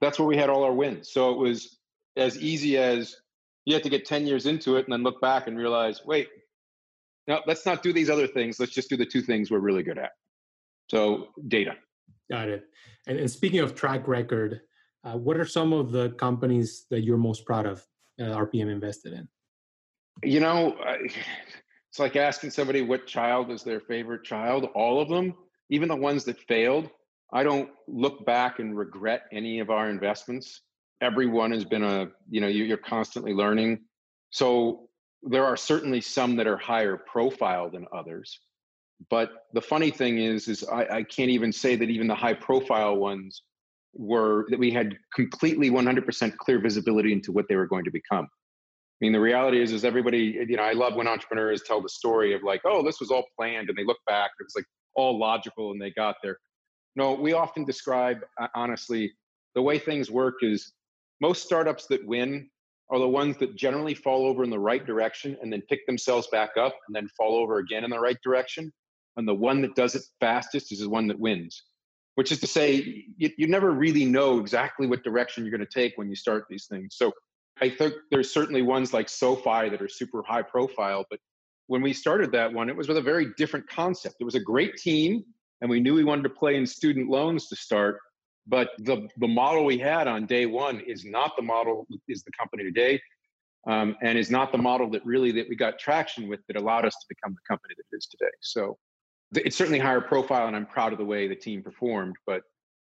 that's 0.00 0.18
where 0.18 0.28
we 0.28 0.36
had 0.36 0.50
all 0.50 0.64
our 0.64 0.72
wins. 0.72 1.12
So 1.12 1.30
it 1.30 1.38
was 1.38 1.78
as 2.16 2.38
easy 2.38 2.78
as 2.78 3.16
you 3.64 3.74
had 3.74 3.82
to 3.82 3.88
get 3.88 4.04
10 4.04 4.26
years 4.26 4.46
into 4.46 4.76
it 4.76 4.84
and 4.84 4.92
then 4.92 5.02
look 5.02 5.20
back 5.20 5.46
and 5.46 5.56
realize, 5.58 6.02
wait, 6.04 6.28
no, 7.26 7.40
let's 7.46 7.64
not 7.64 7.82
do 7.82 7.92
these 7.92 8.10
other 8.10 8.26
things. 8.26 8.60
Let's 8.60 8.72
just 8.72 8.90
do 8.90 8.96
the 8.96 9.06
two 9.06 9.22
things 9.22 9.50
we're 9.50 9.58
really 9.58 9.82
good 9.82 9.98
at. 9.98 10.10
So 10.90 11.28
data. 11.48 11.76
Got 12.30 12.48
it. 12.48 12.64
And, 13.06 13.18
and 13.18 13.30
speaking 13.30 13.60
of 13.60 13.74
track 13.74 14.06
record, 14.06 14.60
uh, 15.04 15.16
what 15.16 15.36
are 15.36 15.46
some 15.46 15.72
of 15.72 15.90
the 15.90 16.10
companies 16.10 16.86
that 16.90 17.02
you're 17.02 17.16
most 17.16 17.44
proud 17.44 17.66
of 17.66 17.84
uh, 18.20 18.24
RPM 18.24 18.70
invested 18.70 19.14
in? 19.14 19.28
You 20.22 20.40
know, 20.40 20.76
it's 21.94 22.00
like 22.00 22.16
asking 22.16 22.50
somebody 22.50 22.82
what 22.82 23.06
child 23.06 23.52
is 23.52 23.62
their 23.62 23.78
favorite 23.78 24.24
child. 24.24 24.68
All 24.74 25.00
of 25.00 25.08
them, 25.08 25.32
even 25.70 25.88
the 25.88 25.94
ones 25.94 26.24
that 26.24 26.40
failed. 26.40 26.90
I 27.32 27.44
don't 27.44 27.70
look 27.86 28.26
back 28.26 28.58
and 28.58 28.76
regret 28.76 29.26
any 29.30 29.60
of 29.60 29.70
our 29.70 29.88
investments 29.88 30.62
everyone 31.00 31.52
has 31.52 31.64
been 31.64 31.84
a 31.84 32.08
you 32.28 32.40
know 32.40 32.48
you're 32.48 32.76
constantly 32.76 33.32
learning 33.32 33.80
so 34.30 34.88
there 35.22 35.44
are 35.44 35.56
certainly 35.56 36.00
some 36.00 36.34
that 36.36 36.46
are 36.46 36.56
higher 36.56 36.96
profile 36.96 37.70
than 37.70 37.86
others 37.92 38.40
but 39.10 39.30
the 39.52 39.60
funny 39.60 39.90
thing 39.90 40.18
is 40.18 40.48
is 40.48 40.64
I, 40.64 40.86
I 40.98 41.02
can't 41.02 41.30
even 41.30 41.52
say 41.52 41.76
that 41.76 41.90
even 41.90 42.06
the 42.06 42.14
high 42.14 42.34
profile 42.34 42.96
ones 42.96 43.42
were 43.92 44.46
that 44.50 44.58
we 44.58 44.70
had 44.70 44.96
completely 45.14 45.70
100% 45.70 46.36
clear 46.38 46.58
visibility 46.58 47.12
into 47.12 47.32
what 47.32 47.46
they 47.48 47.56
were 47.56 47.66
going 47.66 47.84
to 47.84 47.90
become 47.90 48.28
I 49.00 49.04
mean, 49.04 49.12
the 49.12 49.20
reality 49.20 49.60
is, 49.60 49.72
is 49.72 49.84
everybody, 49.84 50.38
you 50.48 50.56
know, 50.56 50.62
I 50.62 50.72
love 50.72 50.94
when 50.94 51.08
entrepreneurs 51.08 51.62
tell 51.62 51.82
the 51.82 51.88
story 51.88 52.32
of 52.32 52.42
like, 52.42 52.62
oh, 52.64 52.82
this 52.82 53.00
was 53.00 53.10
all 53.10 53.24
planned, 53.36 53.68
and 53.68 53.76
they 53.76 53.84
look 53.84 53.98
back, 54.06 54.30
it 54.38 54.44
was 54.44 54.54
like 54.56 54.66
all 54.94 55.18
logical, 55.18 55.72
and 55.72 55.82
they 55.82 55.90
got 55.90 56.16
there. 56.22 56.38
No, 56.96 57.14
we 57.14 57.32
often 57.32 57.64
describe, 57.64 58.18
honestly, 58.54 59.12
the 59.56 59.62
way 59.62 59.78
things 59.78 60.10
work 60.10 60.36
is 60.42 60.72
most 61.20 61.42
startups 61.42 61.86
that 61.88 62.06
win 62.06 62.48
are 62.90 62.98
the 62.98 63.08
ones 63.08 63.36
that 63.38 63.56
generally 63.56 63.94
fall 63.94 64.26
over 64.26 64.44
in 64.44 64.50
the 64.50 64.58
right 64.58 64.86
direction 64.86 65.36
and 65.42 65.52
then 65.52 65.62
pick 65.68 65.84
themselves 65.86 66.28
back 66.30 66.50
up 66.56 66.74
and 66.86 66.94
then 66.94 67.08
fall 67.16 67.34
over 67.34 67.58
again 67.58 67.82
in 67.82 67.90
the 67.90 67.98
right 67.98 68.18
direction. 68.22 68.72
And 69.16 69.26
the 69.26 69.34
one 69.34 69.62
that 69.62 69.74
does 69.74 69.94
it 69.94 70.02
fastest 70.20 70.70
is 70.70 70.80
the 70.80 70.88
one 70.88 71.08
that 71.08 71.18
wins, 71.18 71.62
which 72.16 72.30
is 72.30 72.40
to 72.40 72.46
say, 72.46 73.04
you, 73.16 73.30
you 73.38 73.48
never 73.48 73.72
really 73.72 74.04
know 74.04 74.38
exactly 74.38 74.86
what 74.86 75.02
direction 75.02 75.44
you're 75.44 75.56
going 75.56 75.66
to 75.66 75.80
take 75.80 75.94
when 75.96 76.08
you 76.08 76.14
start 76.16 76.44
these 76.48 76.66
things. 76.66 76.94
So 76.96 77.12
I 77.60 77.68
think 77.70 77.94
there's 78.10 78.32
certainly 78.32 78.62
ones 78.62 78.92
like 78.92 79.08
SoFi 79.08 79.68
that 79.68 79.80
are 79.80 79.88
super 79.88 80.22
high 80.22 80.42
profile, 80.42 81.04
but 81.10 81.20
when 81.66 81.82
we 81.82 81.92
started 81.92 82.32
that 82.32 82.52
one, 82.52 82.68
it 82.68 82.76
was 82.76 82.88
with 82.88 82.96
a 82.96 83.02
very 83.02 83.32
different 83.36 83.68
concept. 83.68 84.16
It 84.20 84.24
was 84.24 84.34
a 84.34 84.40
great 84.40 84.76
team, 84.76 85.24
and 85.60 85.70
we 85.70 85.80
knew 85.80 85.94
we 85.94 86.04
wanted 86.04 86.24
to 86.24 86.30
play 86.30 86.56
in 86.56 86.66
student 86.66 87.08
loans 87.08 87.48
to 87.48 87.56
start, 87.56 87.98
but 88.46 88.70
the, 88.78 89.08
the 89.18 89.28
model 89.28 89.64
we 89.64 89.78
had 89.78 90.08
on 90.08 90.26
day 90.26 90.46
one 90.46 90.80
is 90.80 91.04
not 91.04 91.36
the 91.36 91.42
model 91.42 91.86
is 92.08 92.22
the 92.24 92.32
company 92.38 92.64
today 92.64 93.00
um, 93.66 93.96
and 94.02 94.18
is 94.18 94.30
not 94.30 94.52
the 94.52 94.58
model 94.58 94.90
that 94.90 95.04
really 95.06 95.32
that 95.32 95.48
we 95.48 95.56
got 95.56 95.78
traction 95.78 96.28
with 96.28 96.40
that 96.48 96.56
allowed 96.56 96.84
us 96.84 96.94
to 96.94 97.06
become 97.08 97.32
the 97.32 97.40
company 97.48 97.74
that 97.76 97.84
it 97.90 97.96
is 97.96 98.06
today. 98.06 98.30
So 98.40 98.76
it's 99.32 99.56
certainly 99.56 99.78
higher 99.78 100.00
profile 100.00 100.46
and 100.46 100.56
i'm 100.56 100.66
proud 100.66 100.92
of 100.92 100.98
the 100.98 101.04
way 101.04 101.26
the 101.26 101.34
team 101.34 101.62
performed 101.62 102.14
but 102.26 102.42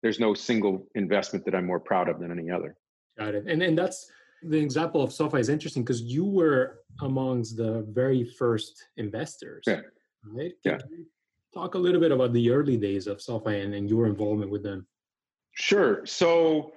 there's 0.03 0.19
no 0.19 0.35
single 0.35 0.87
investment 0.95 1.45
that 1.45 1.55
i'm 1.55 1.67
more 1.67 1.81
proud 1.81 2.09
of 2.09 2.21
than 2.21 2.31
any 2.31 2.51
other. 2.51 2.77
Got 3.19 3.35
it. 3.35 3.45
And 3.47 3.63
and 3.63 3.79
that's 3.79 4.11
the 4.49 4.59
example 4.59 5.03
of 5.03 5.13
SoFi 5.13 5.39
is 5.39 5.49
interesting 5.49 5.83
because 5.83 6.03
you 6.03 6.25
were 6.25 6.81
amongst 7.01 7.57
the 7.57 7.87
very 7.91 8.25
first 8.25 8.85
investors 8.97 9.65
yeah. 9.67 9.81
right 10.25 10.53
yeah 10.65 10.79
talk 11.53 11.75
a 11.75 11.79
little 11.79 12.01
bit 12.01 12.13
about 12.13 12.33
the 12.33 12.51
early 12.51 12.77
days 12.77 13.07
of 13.07 13.23
SoFi 13.23 13.61
and, 13.61 13.75
and 13.75 13.89
your 13.89 14.07
involvement 14.07 14.51
with 14.51 14.63
them 14.63 14.87
Sure. 15.55 16.05
So 16.05 16.73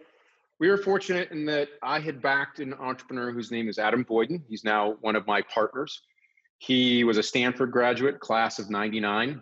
we 0.59 0.69
were 0.69 0.77
fortunate 0.77 1.31
in 1.31 1.45
that 1.45 1.69
I 1.83 1.99
had 1.99 2.21
backed 2.21 2.59
an 2.59 2.73
entrepreneur 2.73 3.31
whose 3.31 3.51
name 3.51 3.67
is 3.67 3.79
Adam 3.79 4.03
Boyden. 4.03 4.43
He's 4.47 4.63
now 4.63 4.95
one 5.01 5.15
of 5.15 5.27
my 5.27 5.41
partners. 5.41 6.01
He 6.59 7.03
was 7.03 7.17
a 7.17 7.23
Stanford 7.23 7.71
graduate, 7.71 8.19
class 8.19 8.59
of 8.59 8.69
99. 8.69 9.41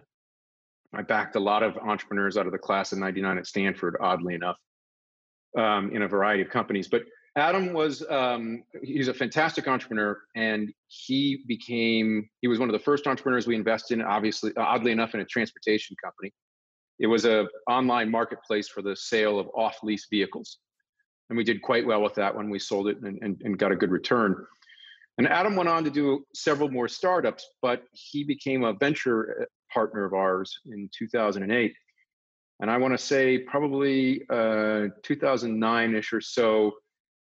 I 0.93 1.01
backed 1.01 1.35
a 1.35 1.39
lot 1.39 1.63
of 1.63 1.77
entrepreneurs 1.77 2.37
out 2.37 2.45
of 2.45 2.51
the 2.51 2.57
class 2.57 2.91
of 2.91 2.99
99 2.99 3.37
at 3.37 3.47
Stanford, 3.47 3.97
oddly 3.99 4.33
enough, 4.33 4.57
um, 5.57 5.91
in 5.93 6.01
a 6.01 6.07
variety 6.07 6.41
of 6.41 6.49
companies. 6.49 6.87
But 6.87 7.03
Adam 7.37 7.73
was, 7.73 8.01
um, 8.09 8.63
he's 8.81 9.09
a 9.09 9.13
fantastic 9.13 9.67
entrepreneur 9.67 10.17
and 10.35 10.71
he 10.87 11.43
became, 11.47 12.29
he 12.41 12.47
was 12.47 12.59
one 12.59 12.69
of 12.69 12.73
the 12.73 12.79
first 12.79 13.07
entrepreneurs 13.07 13.45
we 13.45 13.55
invested 13.55 13.99
in, 13.99 14.05
obviously, 14.05 14.51
oddly 14.55 14.91
enough, 14.91 15.13
in 15.13 15.19
a 15.19 15.25
transportation 15.25 15.97
company. 16.01 16.31
It 16.97 17.07
was 17.07 17.25
a 17.25 17.47
online 17.69 18.09
marketplace 18.09 18.69
for 18.69 18.81
the 18.81 18.95
sale 18.95 19.37
of 19.37 19.49
off 19.53 19.77
lease 19.83 20.07
vehicles. 20.09 20.59
And 21.29 21.37
we 21.37 21.43
did 21.43 21.61
quite 21.61 21.85
well 21.85 22.01
with 22.01 22.15
that 22.15 22.33
when 22.33 22.49
we 22.49 22.59
sold 22.59 22.87
it 22.87 23.01
and, 23.01 23.19
and, 23.21 23.41
and 23.43 23.59
got 23.59 23.73
a 23.73 23.75
good 23.75 23.91
return. 23.91 24.45
And 25.17 25.27
Adam 25.27 25.57
went 25.57 25.67
on 25.67 25.83
to 25.83 25.89
do 25.89 26.25
several 26.33 26.69
more 26.69 26.87
startups, 26.87 27.49
but 27.61 27.83
he 27.91 28.23
became 28.23 28.63
a 28.63 28.73
venture 28.73 29.41
uh, 29.41 29.45
partner 29.73 30.05
of 30.05 30.13
ours 30.13 30.57
in 30.67 30.89
2008. 30.97 31.73
And 32.61 32.71
I 32.71 32.77
want 32.77 32.93
to 32.93 32.97
say 32.97 33.39
probably 33.39 34.23
uh, 34.29 34.87
2009 35.03 35.95
ish 35.95 36.13
or 36.13 36.21
so, 36.21 36.73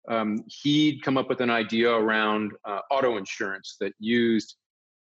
um, 0.10 0.44
he'd 0.48 1.02
come 1.04 1.18
up 1.18 1.30
with 1.30 1.42
an 1.42 1.50
idea 1.50 1.92
around 1.92 2.54
uh, 2.66 2.80
auto 2.90 3.18
insurance 3.18 3.76
that 3.80 3.94
used 4.00 4.56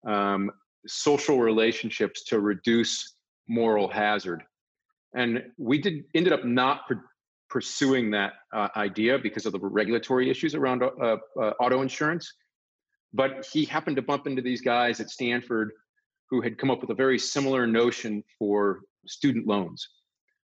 um, 0.08 0.52
social 0.88 1.40
relationships 1.40 2.24
to 2.26 2.40
reduce 2.40 3.16
moral 3.48 3.88
hazard. 3.88 4.44
And 5.16 5.44
we 5.58 5.80
did 5.80 6.06
ended 6.14 6.34
up 6.34 6.46
not 6.46 6.82
pursuing 7.50 8.12
that 8.12 8.34
uh, 8.54 8.70
idea 8.76 9.18
because 9.18 9.46
of 9.46 9.54
the 9.54 9.60
regulatory 9.60 10.30
issues 10.30 10.54
around 10.54 10.84
uh, 10.84 11.18
uh, 11.40 11.42
auto 11.60 11.82
insurance. 11.82 12.32
But 13.12 13.48
he 13.52 13.66
happened 13.66 13.96
to 13.96 14.04
bump 14.04 14.28
into 14.28 14.42
these 14.42 14.62
guys 14.62 15.00
at 15.00 15.10
Stanford 15.10 15.72
who 16.30 16.42
had 16.42 16.60
come 16.60 16.70
up 16.70 16.82
with 16.82 16.92
a 16.92 16.96
very 16.96 17.18
similar 17.18 17.66
notion 17.66 18.24
for 18.38 18.82
student 19.08 19.48
loans. 19.48 19.88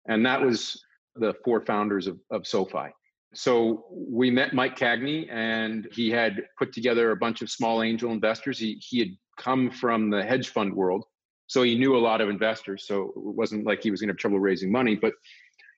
And 0.08 0.24
that 0.24 0.40
was 0.40 0.82
the 1.16 1.34
four 1.44 1.60
founders 1.60 2.06
of, 2.06 2.18
of 2.30 2.46
SoFi. 2.46 2.88
So 3.36 3.84
we 3.90 4.30
met 4.30 4.54
Mike 4.54 4.78
Cagney, 4.78 5.30
and 5.30 5.86
he 5.92 6.10
had 6.10 6.42
put 6.58 6.72
together 6.72 7.10
a 7.10 7.16
bunch 7.16 7.42
of 7.42 7.50
small 7.50 7.82
angel 7.82 8.10
investors. 8.10 8.58
He, 8.58 8.80
he 8.80 8.98
had 8.98 9.10
come 9.38 9.70
from 9.70 10.10
the 10.10 10.24
hedge 10.24 10.48
fund 10.48 10.74
world 10.74 11.04
so 11.46 11.62
he 11.62 11.76
knew 11.76 11.96
a 11.96 11.98
lot 11.98 12.20
of 12.20 12.28
investors. 12.28 12.86
So 12.86 13.12
it 13.16 13.34
wasn't 13.34 13.66
like 13.66 13.82
he 13.82 13.90
was 13.90 14.00
going 14.00 14.08
to 14.08 14.12
have 14.12 14.18
trouble 14.18 14.40
raising 14.40 14.70
money. 14.70 14.96
But 14.96 15.14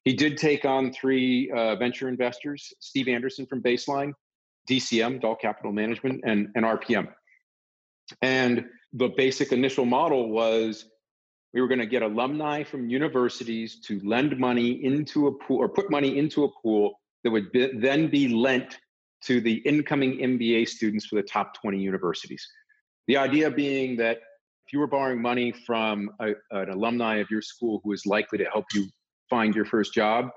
he 0.05 0.15
did 0.15 0.39
take 0.39 0.65
on 0.65 0.93
three 0.93 1.51
uh, 1.51 1.77
venture 1.77 2.09
investors 2.09 2.73
Steve 2.81 3.09
Anderson 3.09 3.47
from 3.47 3.63
Baseline, 3.63 4.13
DCM, 4.69 5.21
Doll 5.21 5.37
Capital 5.37 5.73
Management, 5.73 6.23
and, 6.25 6.49
and 6.55 6.65
RPM. 6.65 7.09
And 8.23 8.65
the 8.95 9.09
basic 9.09 9.53
initial 9.53 9.85
model 9.85 10.31
was 10.31 10.87
we 11.53 11.61
were 11.61 11.69
going 11.69 11.81
to 11.81 11.87
get 11.87 12.03
alumni 12.03 12.63
from 12.63 12.89
universities 12.89 13.81
to 13.81 14.01
lend 14.01 14.39
money 14.39 14.85
into 14.85 15.27
a 15.27 15.33
pool 15.33 15.59
or 15.59 15.69
put 15.69 15.91
money 15.91 16.17
into 16.19 16.45
a 16.45 16.49
pool 16.63 16.99
that 17.25 17.31
would 17.31 17.51
be, 17.53 17.71
then 17.79 18.09
be 18.09 18.29
lent 18.29 18.79
to 19.25 19.41
the 19.41 19.55
incoming 19.67 20.19
MBA 20.19 20.69
students 20.69 21.07
for 21.07 21.17
the 21.17 21.23
top 21.23 21.55
20 21.61 21.79
universities. 21.79 22.47
The 23.09 23.17
idea 23.17 23.51
being 23.51 23.97
that 23.97 24.19
if 24.67 24.73
you 24.73 24.79
were 24.79 24.87
borrowing 24.87 25.21
money 25.21 25.53
from 25.67 26.11
a, 26.21 26.33
an 26.51 26.71
alumni 26.71 27.17
of 27.17 27.31
your 27.31 27.43
school 27.43 27.81
who 27.83 27.93
is 27.93 28.05
likely 28.07 28.39
to 28.39 28.45
help 28.45 28.67
you 28.75 28.87
find 29.31 29.55
your 29.55 29.65
first 29.65 29.95
job, 29.95 30.29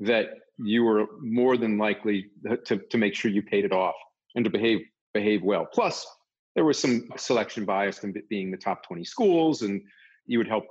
that 0.00 0.30
you 0.58 0.82
were 0.84 1.06
more 1.20 1.56
than 1.56 1.78
likely 1.78 2.26
to, 2.66 2.78
to 2.78 2.98
make 2.98 3.14
sure 3.14 3.30
you 3.30 3.42
paid 3.42 3.64
it 3.64 3.72
off 3.72 3.94
and 4.34 4.44
to 4.44 4.50
behave 4.50 4.80
behave 5.14 5.42
well. 5.42 5.66
Plus, 5.72 6.06
there 6.54 6.64
was 6.64 6.78
some 6.78 7.08
selection 7.16 7.64
bias 7.64 8.02
in 8.04 8.14
being 8.28 8.50
the 8.50 8.56
top 8.56 8.82
20 8.86 9.04
schools 9.04 9.62
and 9.62 9.80
you 10.26 10.38
would 10.38 10.48
help 10.48 10.64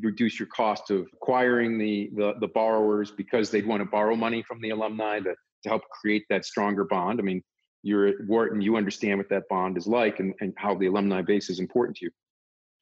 reduce 0.00 0.38
your 0.38 0.48
cost 0.48 0.90
of 0.90 1.06
acquiring 1.12 1.78
the, 1.78 2.10
the, 2.14 2.34
the 2.40 2.48
borrowers 2.48 3.10
because 3.10 3.50
they'd 3.50 3.66
want 3.66 3.80
to 3.80 3.88
borrow 3.88 4.16
money 4.16 4.42
from 4.42 4.60
the 4.60 4.70
alumni 4.70 5.18
to, 5.20 5.34
to 5.62 5.68
help 5.68 5.82
create 6.00 6.24
that 6.30 6.44
stronger 6.44 6.84
bond. 6.84 7.20
I 7.20 7.22
mean, 7.22 7.42
you're 7.82 8.06
at 8.06 8.14
Wharton, 8.26 8.60
you 8.60 8.76
understand 8.76 9.18
what 9.18 9.28
that 9.30 9.44
bond 9.48 9.76
is 9.78 9.86
like 9.86 10.20
and, 10.20 10.34
and 10.40 10.52
how 10.56 10.74
the 10.74 10.86
alumni 10.86 11.22
base 11.22 11.50
is 11.50 11.60
important 11.60 11.96
to 11.98 12.06
you. 12.06 12.10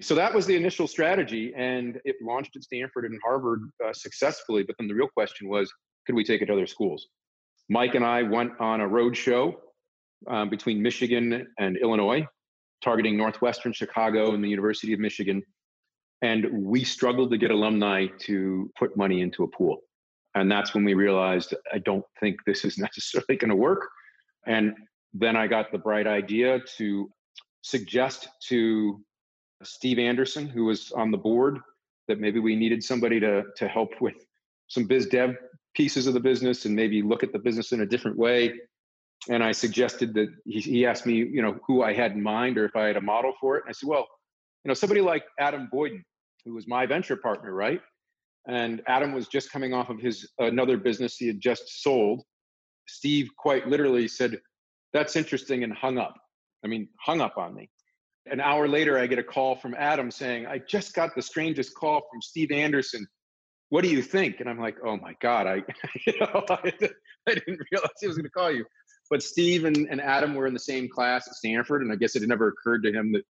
So 0.00 0.14
that 0.14 0.32
was 0.32 0.46
the 0.46 0.54
initial 0.54 0.86
strategy, 0.86 1.52
and 1.56 2.00
it 2.04 2.16
launched 2.22 2.54
at 2.54 2.62
Stanford 2.62 3.04
and 3.04 3.18
Harvard 3.24 3.62
uh, 3.84 3.92
successfully. 3.92 4.62
But 4.62 4.76
then 4.78 4.86
the 4.86 4.94
real 4.94 5.08
question 5.08 5.48
was, 5.48 5.72
could 6.06 6.14
we 6.14 6.24
take 6.24 6.40
it 6.40 6.46
to 6.46 6.52
other 6.52 6.68
schools? 6.68 7.08
Mike 7.68 7.96
and 7.96 8.04
I 8.04 8.22
went 8.22 8.52
on 8.60 8.80
a 8.80 8.86
road 8.86 9.16
show 9.16 9.60
um, 10.28 10.50
between 10.50 10.82
Michigan 10.82 11.48
and 11.58 11.76
Illinois, 11.76 12.24
targeting 12.82 13.16
Northwestern 13.16 13.72
Chicago 13.72 14.34
and 14.34 14.42
the 14.42 14.48
University 14.48 14.92
of 14.92 15.00
Michigan. 15.00 15.42
And 16.22 16.64
we 16.64 16.84
struggled 16.84 17.30
to 17.30 17.38
get 17.38 17.50
alumni 17.50 18.06
to 18.20 18.70
put 18.78 18.96
money 18.96 19.20
into 19.20 19.44
a 19.44 19.48
pool. 19.48 19.78
And 20.34 20.50
that's 20.50 20.74
when 20.74 20.84
we 20.84 20.94
realized 20.94 21.54
I 21.72 21.78
don't 21.78 22.04
think 22.20 22.44
this 22.44 22.64
is 22.64 22.78
necessarily 22.88 23.36
going 23.36 23.50
to 23.50 23.56
work. 23.56 23.88
And 24.46 24.74
then 25.14 25.36
I 25.36 25.46
got 25.46 25.72
the 25.72 25.78
bright 25.78 26.06
idea 26.06 26.60
to 26.76 27.10
suggest 27.62 28.28
to 28.48 29.00
Steve 29.62 29.98
Anderson, 29.98 30.48
who 30.48 30.64
was 30.64 30.92
on 30.92 31.10
the 31.10 31.18
board, 31.18 31.58
that 32.06 32.20
maybe 32.20 32.40
we 32.40 32.56
needed 32.56 32.82
somebody 32.82 33.20
to, 33.20 33.44
to 33.56 33.68
help 33.68 34.00
with 34.00 34.14
some 34.68 34.84
biz 34.84 35.06
dev 35.06 35.36
pieces 35.74 36.06
of 36.06 36.14
the 36.14 36.20
business 36.20 36.64
and 36.64 36.74
maybe 36.74 37.02
look 37.02 37.22
at 37.22 37.32
the 37.32 37.38
business 37.38 37.72
in 37.72 37.82
a 37.82 37.86
different 37.86 38.16
way. 38.16 38.54
And 39.28 39.42
I 39.42 39.52
suggested 39.52 40.14
that 40.14 40.28
he, 40.44 40.60
he 40.60 40.86
asked 40.86 41.06
me, 41.06 41.14
you 41.14 41.42
know, 41.42 41.58
who 41.66 41.82
I 41.82 41.92
had 41.92 42.12
in 42.12 42.22
mind 42.22 42.56
or 42.56 42.64
if 42.64 42.76
I 42.76 42.86
had 42.86 42.96
a 42.96 43.00
model 43.00 43.32
for 43.40 43.56
it. 43.56 43.64
And 43.64 43.70
I 43.70 43.72
said, 43.72 43.88
well, 43.88 44.06
you 44.64 44.68
know, 44.68 44.74
somebody 44.74 45.00
like 45.00 45.24
Adam 45.38 45.68
Boyden, 45.70 46.04
who 46.44 46.54
was 46.54 46.66
my 46.66 46.86
venture 46.86 47.16
partner, 47.16 47.52
right? 47.52 47.80
And 48.46 48.82
Adam 48.86 49.12
was 49.12 49.28
just 49.28 49.52
coming 49.52 49.74
off 49.74 49.90
of 49.90 50.00
his 50.00 50.28
another 50.38 50.76
business 50.76 51.16
he 51.16 51.26
had 51.26 51.40
just 51.40 51.82
sold. 51.82 52.22
Steve 52.86 53.28
quite 53.38 53.68
literally 53.68 54.08
said, 54.08 54.38
That's 54.92 55.16
interesting, 55.16 55.64
and 55.64 55.72
hung 55.72 55.98
up. 55.98 56.14
I 56.64 56.68
mean, 56.68 56.88
hung 57.00 57.20
up 57.20 57.36
on 57.36 57.54
me. 57.54 57.70
An 58.26 58.40
hour 58.40 58.68
later, 58.68 58.98
I 58.98 59.06
get 59.06 59.18
a 59.18 59.22
call 59.22 59.56
from 59.56 59.74
Adam 59.78 60.10
saying, 60.10 60.46
I 60.46 60.58
just 60.58 60.94
got 60.94 61.14
the 61.14 61.22
strangest 61.22 61.74
call 61.74 62.02
from 62.10 62.20
Steve 62.20 62.50
Anderson. 62.50 63.06
What 63.70 63.84
do 63.84 63.90
you 63.90 64.02
think? 64.02 64.40
And 64.40 64.48
I'm 64.48 64.58
like, 64.58 64.76
oh 64.84 64.96
my 64.96 65.14
God, 65.20 65.46
I, 65.46 65.62
you 66.06 66.18
know, 66.20 66.44
I, 66.50 66.72
didn't 67.26 67.60
realize 67.70 67.90
he 68.00 68.06
was 68.06 68.16
going 68.16 68.24
to 68.24 68.30
call 68.30 68.50
you. 68.50 68.64
But 69.10 69.22
Steve 69.22 69.64
and, 69.64 69.88
and 69.90 70.00
Adam 70.00 70.34
were 70.34 70.46
in 70.46 70.52
the 70.52 70.60
same 70.60 70.88
class 70.88 71.28
at 71.28 71.34
Stanford. 71.34 71.82
And 71.82 71.92
I 71.92 71.96
guess 71.96 72.16
it 72.16 72.20
had 72.20 72.28
never 72.28 72.48
occurred 72.48 72.82
to 72.84 72.92
him 72.92 73.12
that 73.12 73.24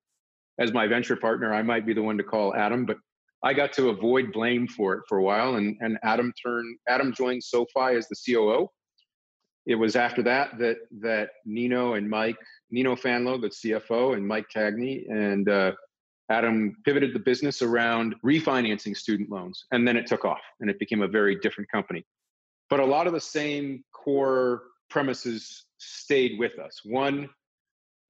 as 0.58 0.72
my 0.72 0.86
venture 0.86 1.16
partner, 1.16 1.54
I 1.54 1.62
might 1.62 1.86
be 1.86 1.94
the 1.94 2.02
one 2.02 2.18
to 2.18 2.24
call 2.24 2.54
Adam. 2.54 2.84
But 2.84 2.98
I 3.42 3.54
got 3.54 3.72
to 3.74 3.90
avoid 3.90 4.32
blame 4.32 4.66
for 4.66 4.94
it 4.94 5.02
for 5.08 5.18
a 5.18 5.22
while. 5.22 5.56
And, 5.56 5.76
and 5.80 5.98
Adam 6.02 6.32
turned, 6.42 6.78
Adam 6.88 7.12
joined 7.12 7.44
SoFi 7.44 7.96
as 7.96 8.08
the 8.08 8.16
COO. 8.26 8.68
It 9.66 9.76
was 9.76 9.96
after 9.96 10.22
that 10.22 10.58
that 10.58 10.76
that 11.00 11.28
Nino 11.44 11.92
and 11.92 12.08
Mike, 12.08 12.38
Nino 12.70 12.96
Fanlo, 12.96 13.38
the 13.38 13.48
CFO, 13.48 14.16
and 14.16 14.26
Mike 14.26 14.46
Cagney 14.54 15.04
and 15.10 15.46
uh, 15.46 15.72
Adam 16.30 16.74
pivoted 16.86 17.14
the 17.14 17.18
business 17.18 17.60
around 17.60 18.14
refinancing 18.24 18.96
student 18.96 19.30
loans, 19.30 19.66
and 19.70 19.86
then 19.86 19.96
it 19.96 20.06
took 20.06 20.24
off, 20.24 20.40
and 20.60 20.70
it 20.70 20.78
became 20.78 21.02
a 21.02 21.08
very 21.08 21.38
different 21.40 21.70
company. 21.70 22.02
But 22.70 22.80
a 22.80 22.84
lot 22.84 23.06
of 23.06 23.12
the 23.12 23.20
same 23.20 23.84
core 23.92 24.62
premises 24.88 25.66
stayed 25.76 26.38
with 26.38 26.58
us. 26.58 26.80
One, 26.84 27.28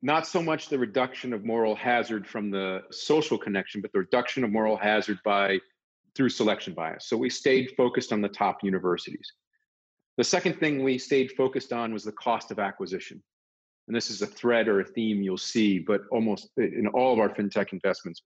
not 0.02 0.26
so 0.26 0.42
much 0.42 0.68
the 0.68 0.78
reduction 0.78 1.32
of 1.32 1.44
moral 1.44 1.74
hazard 1.74 2.26
from 2.26 2.50
the 2.50 2.82
social 2.90 3.38
connection, 3.38 3.80
but 3.80 3.92
the 3.92 3.98
reduction 3.98 4.44
of 4.44 4.50
moral 4.50 4.76
hazard 4.76 5.18
by 5.24 5.58
through 6.14 6.28
selection 6.28 6.72
bias. 6.74 7.06
So 7.06 7.16
we 7.16 7.30
stayed 7.30 7.72
focused 7.76 8.12
on 8.12 8.20
the 8.20 8.28
top 8.28 8.62
universities. 8.62 9.32
The 10.16 10.24
second 10.24 10.58
thing 10.58 10.82
we 10.82 10.98
stayed 10.98 11.32
focused 11.32 11.72
on 11.72 11.92
was 11.92 12.04
the 12.04 12.12
cost 12.12 12.50
of 12.50 12.58
acquisition. 12.58 13.22
And 13.86 13.96
this 13.96 14.10
is 14.10 14.20
a 14.20 14.26
thread 14.26 14.68
or 14.68 14.80
a 14.80 14.84
theme 14.84 15.22
you'll 15.22 15.38
see, 15.38 15.78
but 15.78 16.02
almost 16.10 16.50
in 16.56 16.86
all 16.88 17.12
of 17.12 17.18
our 17.18 17.28
fintech 17.28 17.72
investments, 17.72 18.22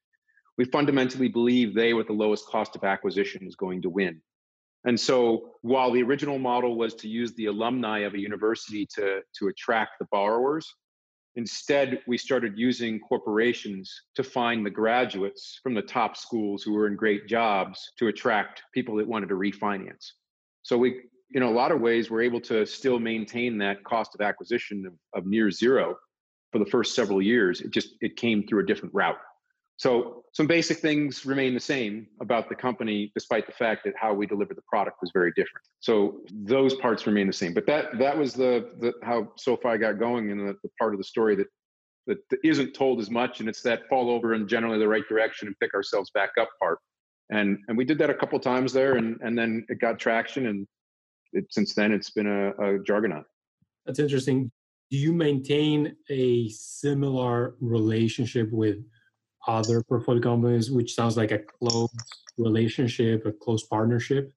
we 0.59 0.65
fundamentally 0.65 1.29
believe 1.29 1.75
they 1.75 1.95
with 1.95 2.09
the 2.09 2.13
lowest 2.13 2.47
cost 2.47 2.77
of 2.77 2.85
acquisition 2.85 3.47
is 3.47 3.57
going 3.57 3.83
to 3.83 3.91
win. 3.91 4.21
And 4.85 4.99
so 4.99 5.51
while 5.63 5.93
the 5.93 6.03
original 6.03 6.39
model 6.39 6.77
was 6.77 6.95
to 6.97 7.09
use 7.09 7.33
the 7.35 7.47
alumni 7.47 8.01
of 8.01 8.15
a 8.15 8.19
university 8.19 8.87
to, 8.95 9.21
to 9.39 9.49
attract 9.49 9.99
the 9.99 10.07
borrowers, 10.11 10.75
instead 11.37 12.01
we 12.07 12.19
started 12.19 12.59
using 12.59 13.01
corporations 13.01 13.93
to 14.15 14.23
find 14.23 14.65
the 14.65 14.71
graduates 14.71 15.59
from 15.63 15.75
the 15.75 15.83
top 15.83 16.17
schools 16.17 16.63
who 16.63 16.73
were 16.73 16.87
in 16.87 16.97
great 16.97 17.27
jobs 17.27 17.93
to 17.99 18.09
attract 18.09 18.63
people 18.75 18.97
that 18.97 19.07
wanted 19.07 19.29
to 19.29 19.35
refinance. 19.35 20.13
So 20.63 20.77
we 20.77 21.03
in 21.35 21.43
a 21.43 21.51
lot 21.51 21.73
of 21.73 21.81
ways 21.81 22.11
we're 22.11 22.23
able 22.23 22.41
to 22.41 22.67
still 22.67 22.99
maintain 22.99 23.57
that 23.59 23.83
cost 23.85 24.15
of 24.15 24.21
acquisition 24.21 24.85
of, 24.87 24.93
of 25.19 25.27
near 25.27 25.51
zero 25.51 25.97
for 26.51 26.59
the 26.59 26.67
first 26.67 26.95
several 26.95 27.23
years. 27.23 27.61
It 27.61 27.71
just 27.71 27.95
it 28.01 28.17
came 28.17 28.47
through 28.47 28.61
a 28.61 28.67
different 28.67 28.95
route. 28.95 29.17
So 29.83 30.23
some 30.33 30.47
basic 30.47 30.79
things 30.79 31.27
remain 31.27 31.55
the 31.55 31.67
same 31.75 32.07
about 32.21 32.49
the 32.49 32.55
company, 32.55 33.11
despite 33.17 33.47
the 33.47 33.53
fact 33.53 33.83
that 33.85 33.95
how 33.97 34.15
we 34.15 34.27
deliver 34.27 34.55
the 34.55 34.63
product 34.69 34.99
was 35.01 35.11
very 35.13 35.33
different. 35.33 35.67
So 35.81 36.21
those 36.31 36.77
parts 36.77 37.05
remain 37.05 37.27
the 37.27 37.33
same. 37.33 37.53
But 37.53 37.67
that 37.67 37.99
that 37.99 38.17
was 38.17 38.33
the, 38.33 38.71
the 38.79 38.93
how 39.03 39.33
SoFi 39.37 39.79
got 39.79 39.99
going 39.99 40.31
and 40.31 40.39
the, 40.49 40.57
the 40.63 40.69
part 40.79 40.95
of 40.95 40.99
the 40.99 41.05
story 41.05 41.35
that 41.35 41.49
that 42.07 42.19
isn't 42.45 42.75
told 42.75 43.01
as 43.01 43.11
much, 43.11 43.41
and 43.41 43.49
it's 43.49 43.61
that 43.63 43.89
fall 43.89 44.09
over 44.09 44.35
in 44.35 44.47
generally 44.47 44.79
the 44.79 44.87
right 44.87 45.09
direction 45.09 45.49
and 45.49 45.59
pick 45.59 45.75
ourselves 45.75 46.11
back 46.11 46.31
up 46.41 46.51
part. 46.61 46.79
And 47.31 47.59
and 47.67 47.77
we 47.77 47.85
did 47.85 47.99
that 47.99 48.09
a 48.09 48.15
couple 48.15 48.39
times 48.39 48.73
there, 48.73 48.95
and 48.95 49.19
and 49.21 49.37
then 49.37 49.67
it 49.69 49.81
got 49.81 49.99
traction, 49.99 50.47
and 50.47 50.65
it, 51.33 51.47
since 51.51 51.75
then 51.75 51.91
it's 51.91 52.11
been 52.11 52.29
a, 52.29 52.51
a 52.67 52.79
juggernaut. 52.85 53.25
That's 53.85 53.99
interesting. 53.99 54.53
Do 54.93 54.97
you 54.97 55.13
maintain 55.13 55.97
a 56.09 56.49
similar 56.51 57.57
relationship 57.61 58.49
with 58.53 58.79
other 59.47 59.83
portfolio 59.83 60.23
companies, 60.23 60.71
which 60.71 60.95
sounds 60.95 61.17
like 61.17 61.31
a 61.31 61.39
close 61.39 61.91
relationship, 62.39 63.27
a 63.27 63.33
close 63.33 63.65
partnership? 63.65 64.33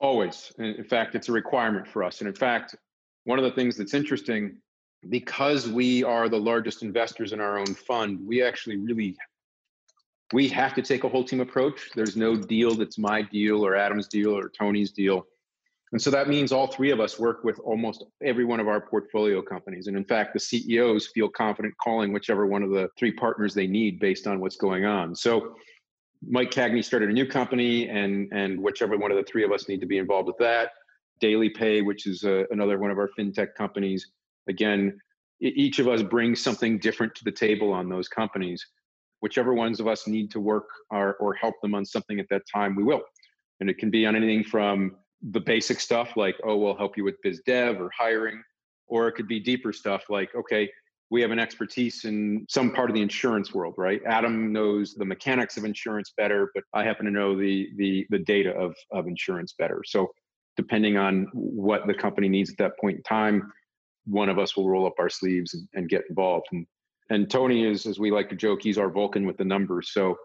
Always. 0.00 0.52
In 0.58 0.84
fact, 0.84 1.14
it's 1.14 1.28
a 1.28 1.32
requirement 1.32 1.86
for 1.86 2.02
us. 2.02 2.20
And 2.20 2.28
in 2.28 2.34
fact, 2.34 2.74
one 3.24 3.38
of 3.38 3.44
the 3.44 3.52
things 3.52 3.76
that's 3.76 3.94
interesting, 3.94 4.56
because 5.08 5.68
we 5.68 6.02
are 6.02 6.28
the 6.28 6.40
largest 6.40 6.82
investors 6.82 7.32
in 7.32 7.40
our 7.40 7.58
own 7.58 7.74
fund, 7.74 8.18
we 8.26 8.42
actually 8.42 8.76
really 8.76 9.16
we 10.32 10.48
have 10.48 10.74
to 10.74 10.82
take 10.82 11.04
a 11.04 11.08
whole 11.08 11.24
team 11.24 11.40
approach. 11.40 11.90
There's 11.94 12.16
no 12.16 12.34
deal 12.34 12.74
that's 12.74 12.98
my 12.98 13.22
deal 13.22 13.64
or 13.64 13.76
Adam's 13.76 14.08
deal 14.08 14.36
or 14.36 14.48
Tony's 14.48 14.90
deal. 14.90 15.26
And 15.92 16.00
so 16.00 16.10
that 16.10 16.26
means 16.26 16.52
all 16.52 16.66
three 16.66 16.90
of 16.90 17.00
us 17.00 17.18
work 17.18 17.44
with 17.44 17.58
almost 17.60 18.04
every 18.24 18.46
one 18.46 18.60
of 18.60 18.66
our 18.66 18.80
portfolio 18.80 19.42
companies. 19.42 19.88
And 19.88 19.96
in 19.96 20.04
fact, 20.04 20.32
the 20.32 20.40
CEOs 20.40 21.10
feel 21.14 21.28
confident 21.28 21.74
calling 21.82 22.14
whichever 22.14 22.46
one 22.46 22.62
of 22.62 22.70
the 22.70 22.88
three 22.98 23.12
partners 23.12 23.52
they 23.52 23.66
need 23.66 24.00
based 24.00 24.26
on 24.26 24.40
what's 24.40 24.56
going 24.56 24.86
on. 24.86 25.14
So 25.14 25.54
Mike 26.26 26.50
Cagney 26.50 26.82
started 26.82 27.10
a 27.10 27.12
new 27.12 27.26
company, 27.26 27.88
and 27.88 28.32
and 28.32 28.58
whichever 28.60 28.96
one 28.96 29.10
of 29.10 29.16
the 29.16 29.24
three 29.24 29.44
of 29.44 29.52
us 29.52 29.68
need 29.68 29.80
to 29.80 29.86
be 29.86 29.98
involved 29.98 30.28
with 30.28 30.38
that. 30.38 30.70
Daily 31.20 31.50
Pay, 31.50 31.82
which 31.82 32.06
is 32.06 32.24
uh, 32.24 32.44
another 32.50 32.78
one 32.78 32.90
of 32.90 32.98
our 32.98 33.10
fintech 33.18 33.54
companies. 33.54 34.10
Again, 34.48 34.98
each 35.40 35.78
of 35.78 35.88
us 35.88 36.02
brings 36.02 36.40
something 36.40 36.78
different 36.78 37.14
to 37.16 37.24
the 37.24 37.32
table 37.32 37.72
on 37.72 37.88
those 37.88 38.08
companies. 38.08 38.64
Whichever 39.20 39.54
ones 39.54 39.78
of 39.78 39.86
us 39.86 40.08
need 40.08 40.30
to 40.32 40.40
work 40.40 40.68
or, 40.90 41.14
or 41.14 41.34
help 41.34 41.54
them 41.62 41.74
on 41.74 41.84
something 41.84 42.18
at 42.18 42.26
that 42.30 42.42
time, 42.52 42.74
we 42.74 42.82
will. 42.82 43.02
And 43.60 43.70
it 43.70 43.78
can 43.78 43.90
be 43.90 44.04
on 44.06 44.16
anything 44.16 44.42
from 44.42 44.96
the 45.30 45.40
basic 45.40 45.80
stuff 45.80 46.16
like, 46.16 46.36
oh, 46.44 46.56
we'll 46.56 46.76
help 46.76 46.96
you 46.96 47.04
with 47.04 47.14
biz 47.22 47.40
dev 47.46 47.80
or 47.80 47.90
hiring, 47.96 48.42
or 48.88 49.08
it 49.08 49.12
could 49.12 49.28
be 49.28 49.38
deeper 49.38 49.72
stuff 49.72 50.04
like, 50.08 50.34
okay, 50.34 50.68
we 51.10 51.20
have 51.20 51.30
an 51.30 51.38
expertise 51.38 52.06
in 52.06 52.46
some 52.48 52.72
part 52.72 52.88
of 52.88 52.94
the 52.94 53.02
insurance 53.02 53.52
world, 53.52 53.74
right? 53.76 54.00
Adam 54.06 54.50
knows 54.50 54.94
the 54.94 55.04
mechanics 55.04 55.58
of 55.58 55.64
insurance 55.64 56.14
better, 56.16 56.50
but 56.54 56.64
I 56.72 56.84
happen 56.84 57.04
to 57.04 57.12
know 57.12 57.38
the 57.38 57.68
the 57.76 58.06
the 58.10 58.18
data 58.18 58.50
of 58.52 58.74
of 58.90 59.06
insurance 59.06 59.54
better. 59.58 59.82
So 59.84 60.10
depending 60.56 60.96
on 60.96 61.28
what 61.32 61.86
the 61.86 61.94
company 61.94 62.28
needs 62.28 62.50
at 62.50 62.56
that 62.58 62.78
point 62.80 62.96
in 62.96 63.02
time, 63.02 63.52
one 64.06 64.28
of 64.28 64.38
us 64.38 64.56
will 64.56 64.68
roll 64.68 64.86
up 64.86 64.94
our 64.98 65.10
sleeves 65.10 65.54
and, 65.54 65.68
and 65.74 65.88
get 65.88 66.04
involved. 66.08 66.46
And 66.52 66.66
and 67.10 67.30
Tony 67.30 67.64
is, 67.64 67.84
as 67.84 67.98
we 67.98 68.10
like 68.10 68.30
to 68.30 68.36
joke, 68.36 68.62
he's 68.62 68.78
our 68.78 68.90
Vulcan 68.90 69.26
with 69.26 69.36
the 69.36 69.44
numbers. 69.44 69.90
So 69.92 70.16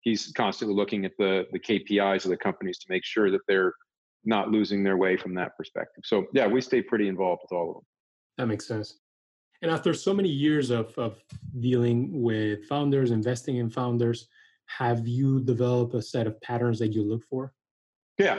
he's 0.00 0.32
constantly 0.34 0.74
looking 0.74 1.04
at 1.04 1.12
the 1.18 1.44
the 1.52 1.60
KPIs 1.60 2.24
of 2.24 2.30
the 2.30 2.36
companies 2.38 2.78
to 2.78 2.86
make 2.88 3.04
sure 3.04 3.30
that 3.30 3.42
they're 3.46 3.74
not 4.24 4.50
losing 4.50 4.82
their 4.82 4.96
way 4.96 5.16
from 5.16 5.34
that 5.34 5.56
perspective. 5.56 6.04
So 6.06 6.26
yeah, 6.32 6.46
we 6.46 6.60
stay 6.60 6.82
pretty 6.82 7.08
involved 7.08 7.42
with 7.42 7.56
all 7.56 7.68
of 7.70 7.74
them. 7.76 7.84
That 8.38 8.46
makes 8.46 8.66
sense. 8.66 8.98
And 9.62 9.70
after 9.70 9.92
so 9.92 10.14
many 10.14 10.28
years 10.28 10.70
of, 10.70 10.96
of 10.98 11.22
dealing 11.58 12.08
with 12.22 12.66
founders, 12.66 13.10
investing 13.10 13.56
in 13.56 13.68
founders, 13.68 14.28
have 14.66 15.06
you 15.06 15.40
developed 15.40 15.94
a 15.94 16.02
set 16.02 16.26
of 16.26 16.40
patterns 16.40 16.78
that 16.78 16.92
you 16.94 17.02
look 17.02 17.22
for? 17.28 17.52
Yeah. 18.18 18.38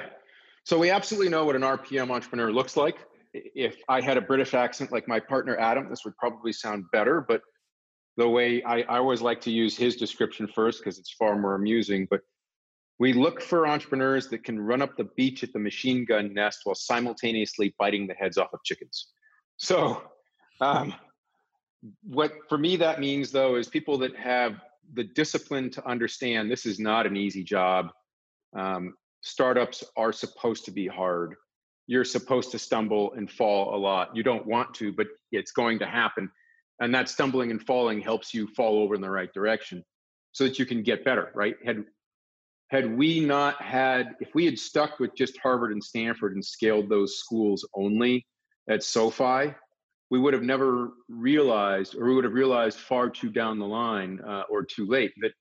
So 0.65 0.77
we 0.77 0.89
absolutely 0.89 1.29
know 1.29 1.45
what 1.45 1.55
an 1.55 1.63
RPM 1.63 2.09
entrepreneur 2.09 2.51
looks 2.51 2.77
like. 2.77 2.97
If 3.33 3.77
I 3.87 4.01
had 4.01 4.17
a 4.17 4.21
British 4.21 4.53
accent 4.53 4.91
like 4.91 5.07
my 5.07 5.19
partner 5.19 5.57
Adam, 5.57 5.89
this 5.89 6.03
would 6.05 6.15
probably 6.17 6.53
sound 6.53 6.85
better. 6.91 7.23
But 7.27 7.41
the 8.17 8.27
way 8.27 8.63
I, 8.63 8.81
I 8.81 8.97
always 8.97 9.21
like 9.21 9.41
to 9.41 9.51
use 9.51 9.77
his 9.77 9.95
description 9.95 10.47
first 10.47 10.79
because 10.79 10.99
it's 10.99 11.13
far 11.13 11.37
more 11.37 11.55
amusing. 11.55 12.07
But 12.09 12.21
we 13.01 13.13
look 13.13 13.41
for 13.41 13.65
entrepreneurs 13.65 14.27
that 14.27 14.43
can 14.43 14.61
run 14.61 14.79
up 14.79 14.95
the 14.95 15.05
beach 15.15 15.41
at 15.43 15.51
the 15.53 15.57
machine 15.57 16.05
gun 16.05 16.31
nest 16.35 16.59
while 16.65 16.75
simultaneously 16.75 17.73
biting 17.79 18.05
the 18.05 18.13
heads 18.13 18.37
off 18.37 18.53
of 18.53 18.63
chickens. 18.63 19.07
So, 19.57 20.03
um, 20.59 20.93
what 22.03 22.31
for 22.47 22.59
me 22.59 22.75
that 22.75 22.99
means 22.99 23.31
though 23.31 23.55
is 23.55 23.67
people 23.67 23.97
that 23.97 24.15
have 24.15 24.61
the 24.93 25.03
discipline 25.03 25.71
to 25.71 25.83
understand 25.83 26.51
this 26.51 26.67
is 26.67 26.79
not 26.79 27.07
an 27.07 27.17
easy 27.17 27.43
job. 27.43 27.89
Um, 28.55 28.93
startups 29.21 29.83
are 29.97 30.13
supposed 30.13 30.65
to 30.65 30.71
be 30.71 30.85
hard. 30.85 31.33
You're 31.87 32.05
supposed 32.05 32.51
to 32.51 32.59
stumble 32.59 33.13
and 33.13 33.31
fall 33.31 33.75
a 33.75 33.79
lot. 33.79 34.15
You 34.15 34.21
don't 34.21 34.45
want 34.45 34.75
to, 34.75 34.93
but 34.93 35.07
it's 35.31 35.53
going 35.53 35.79
to 35.79 35.87
happen. 35.87 36.29
And 36.79 36.93
that 36.93 37.09
stumbling 37.09 37.49
and 37.49 37.63
falling 37.63 37.99
helps 37.99 38.31
you 38.31 38.45
fall 38.45 38.77
over 38.77 38.93
in 38.93 39.01
the 39.01 39.09
right 39.09 39.33
direction 39.33 39.83
so 40.33 40.43
that 40.43 40.59
you 40.59 40.67
can 40.67 40.83
get 40.83 41.03
better, 41.03 41.31
right? 41.33 41.55
Had 42.71 42.97
we 42.97 43.19
not 43.19 43.61
had, 43.61 44.15
if 44.21 44.33
we 44.33 44.45
had 44.45 44.57
stuck 44.57 44.97
with 44.97 45.13
just 45.13 45.37
Harvard 45.39 45.73
and 45.73 45.83
Stanford 45.83 46.35
and 46.35 46.43
scaled 46.43 46.87
those 46.87 47.19
schools 47.19 47.67
only 47.75 48.25
at 48.69 48.81
SoFi, 48.81 49.53
we 50.09 50.19
would 50.19 50.33
have 50.33 50.43
never 50.43 50.91
realized, 51.09 51.95
or 51.95 52.05
we 52.05 52.15
would 52.15 52.23
have 52.23 52.33
realized 52.33 52.79
far 52.79 53.09
too 53.09 53.29
down 53.29 53.59
the 53.59 53.67
line 53.67 54.21
uh, 54.25 54.43
or 54.49 54.63
too 54.63 54.85
late 54.85 55.11
that 55.21 55.31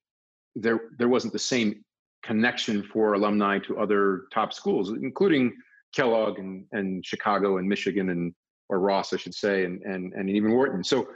there 0.57 0.81
there 0.99 1.09
wasn't 1.09 1.33
the 1.33 1.39
same 1.39 1.85
connection 2.25 2.83
for 2.83 3.15
alumni 3.15 3.61
to 3.61 3.79
other 3.79 4.23
top 4.33 4.53
schools, 4.53 4.91
including 4.91 5.57
Kellogg 5.95 6.41
and, 6.41 6.67
and 6.73 7.07
Chicago 7.07 7.59
and 7.59 7.69
Michigan 7.69 8.11
and 8.11 8.35
or 8.69 8.81
Ross, 8.81 9.13
I 9.13 9.17
should 9.19 9.35
say, 9.35 9.65
and 9.65 9.81
and 9.83 10.13
and 10.15 10.29
even 10.29 10.53
Wharton. 10.53 10.83
So 10.83 11.07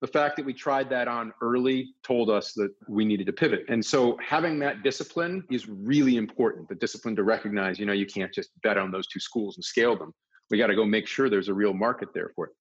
the 0.00 0.06
fact 0.06 0.36
that 0.36 0.44
we 0.44 0.52
tried 0.52 0.90
that 0.90 1.08
on 1.08 1.32
early 1.40 1.94
told 2.02 2.30
us 2.30 2.52
that 2.54 2.70
we 2.88 3.04
needed 3.04 3.26
to 3.26 3.32
pivot. 3.32 3.64
And 3.68 3.84
so 3.84 4.18
having 4.24 4.58
that 4.60 4.82
discipline 4.82 5.44
is 5.50 5.68
really 5.68 6.16
important. 6.16 6.68
The 6.68 6.74
discipline 6.74 7.16
to 7.16 7.24
recognize, 7.24 7.78
you 7.78 7.86
know, 7.86 7.92
you 7.92 8.06
can't 8.06 8.32
just 8.32 8.50
bet 8.62 8.78
on 8.78 8.90
those 8.90 9.06
two 9.06 9.20
schools 9.20 9.56
and 9.56 9.64
scale 9.64 9.96
them. 9.96 10.12
We 10.50 10.58
got 10.58 10.68
to 10.68 10.74
go 10.74 10.84
make 10.84 11.06
sure 11.06 11.28
there's 11.28 11.48
a 11.48 11.54
real 11.54 11.72
market 11.72 12.10
there 12.14 12.30
for 12.34 12.46
it. 12.46 12.52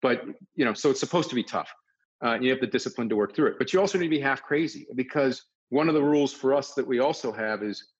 But, 0.00 0.24
you 0.54 0.64
know, 0.64 0.74
so 0.74 0.90
it's 0.90 1.00
supposed 1.00 1.28
to 1.28 1.34
be 1.34 1.42
tough. 1.42 1.70
Uh, 2.24 2.38
you 2.40 2.50
have 2.50 2.60
the 2.60 2.66
discipline 2.66 3.08
to 3.08 3.16
work 3.16 3.34
through 3.34 3.48
it. 3.48 3.54
But 3.58 3.72
you 3.72 3.80
also 3.80 3.98
need 3.98 4.06
to 4.06 4.10
be 4.10 4.20
half 4.20 4.42
crazy 4.42 4.86
because 4.94 5.42
one 5.68 5.88
of 5.88 5.94
the 5.94 6.02
rules 6.02 6.32
for 6.32 6.54
us 6.54 6.74
that 6.74 6.86
we 6.86 6.98
also 6.98 7.32
have 7.32 7.62
is 7.62 7.92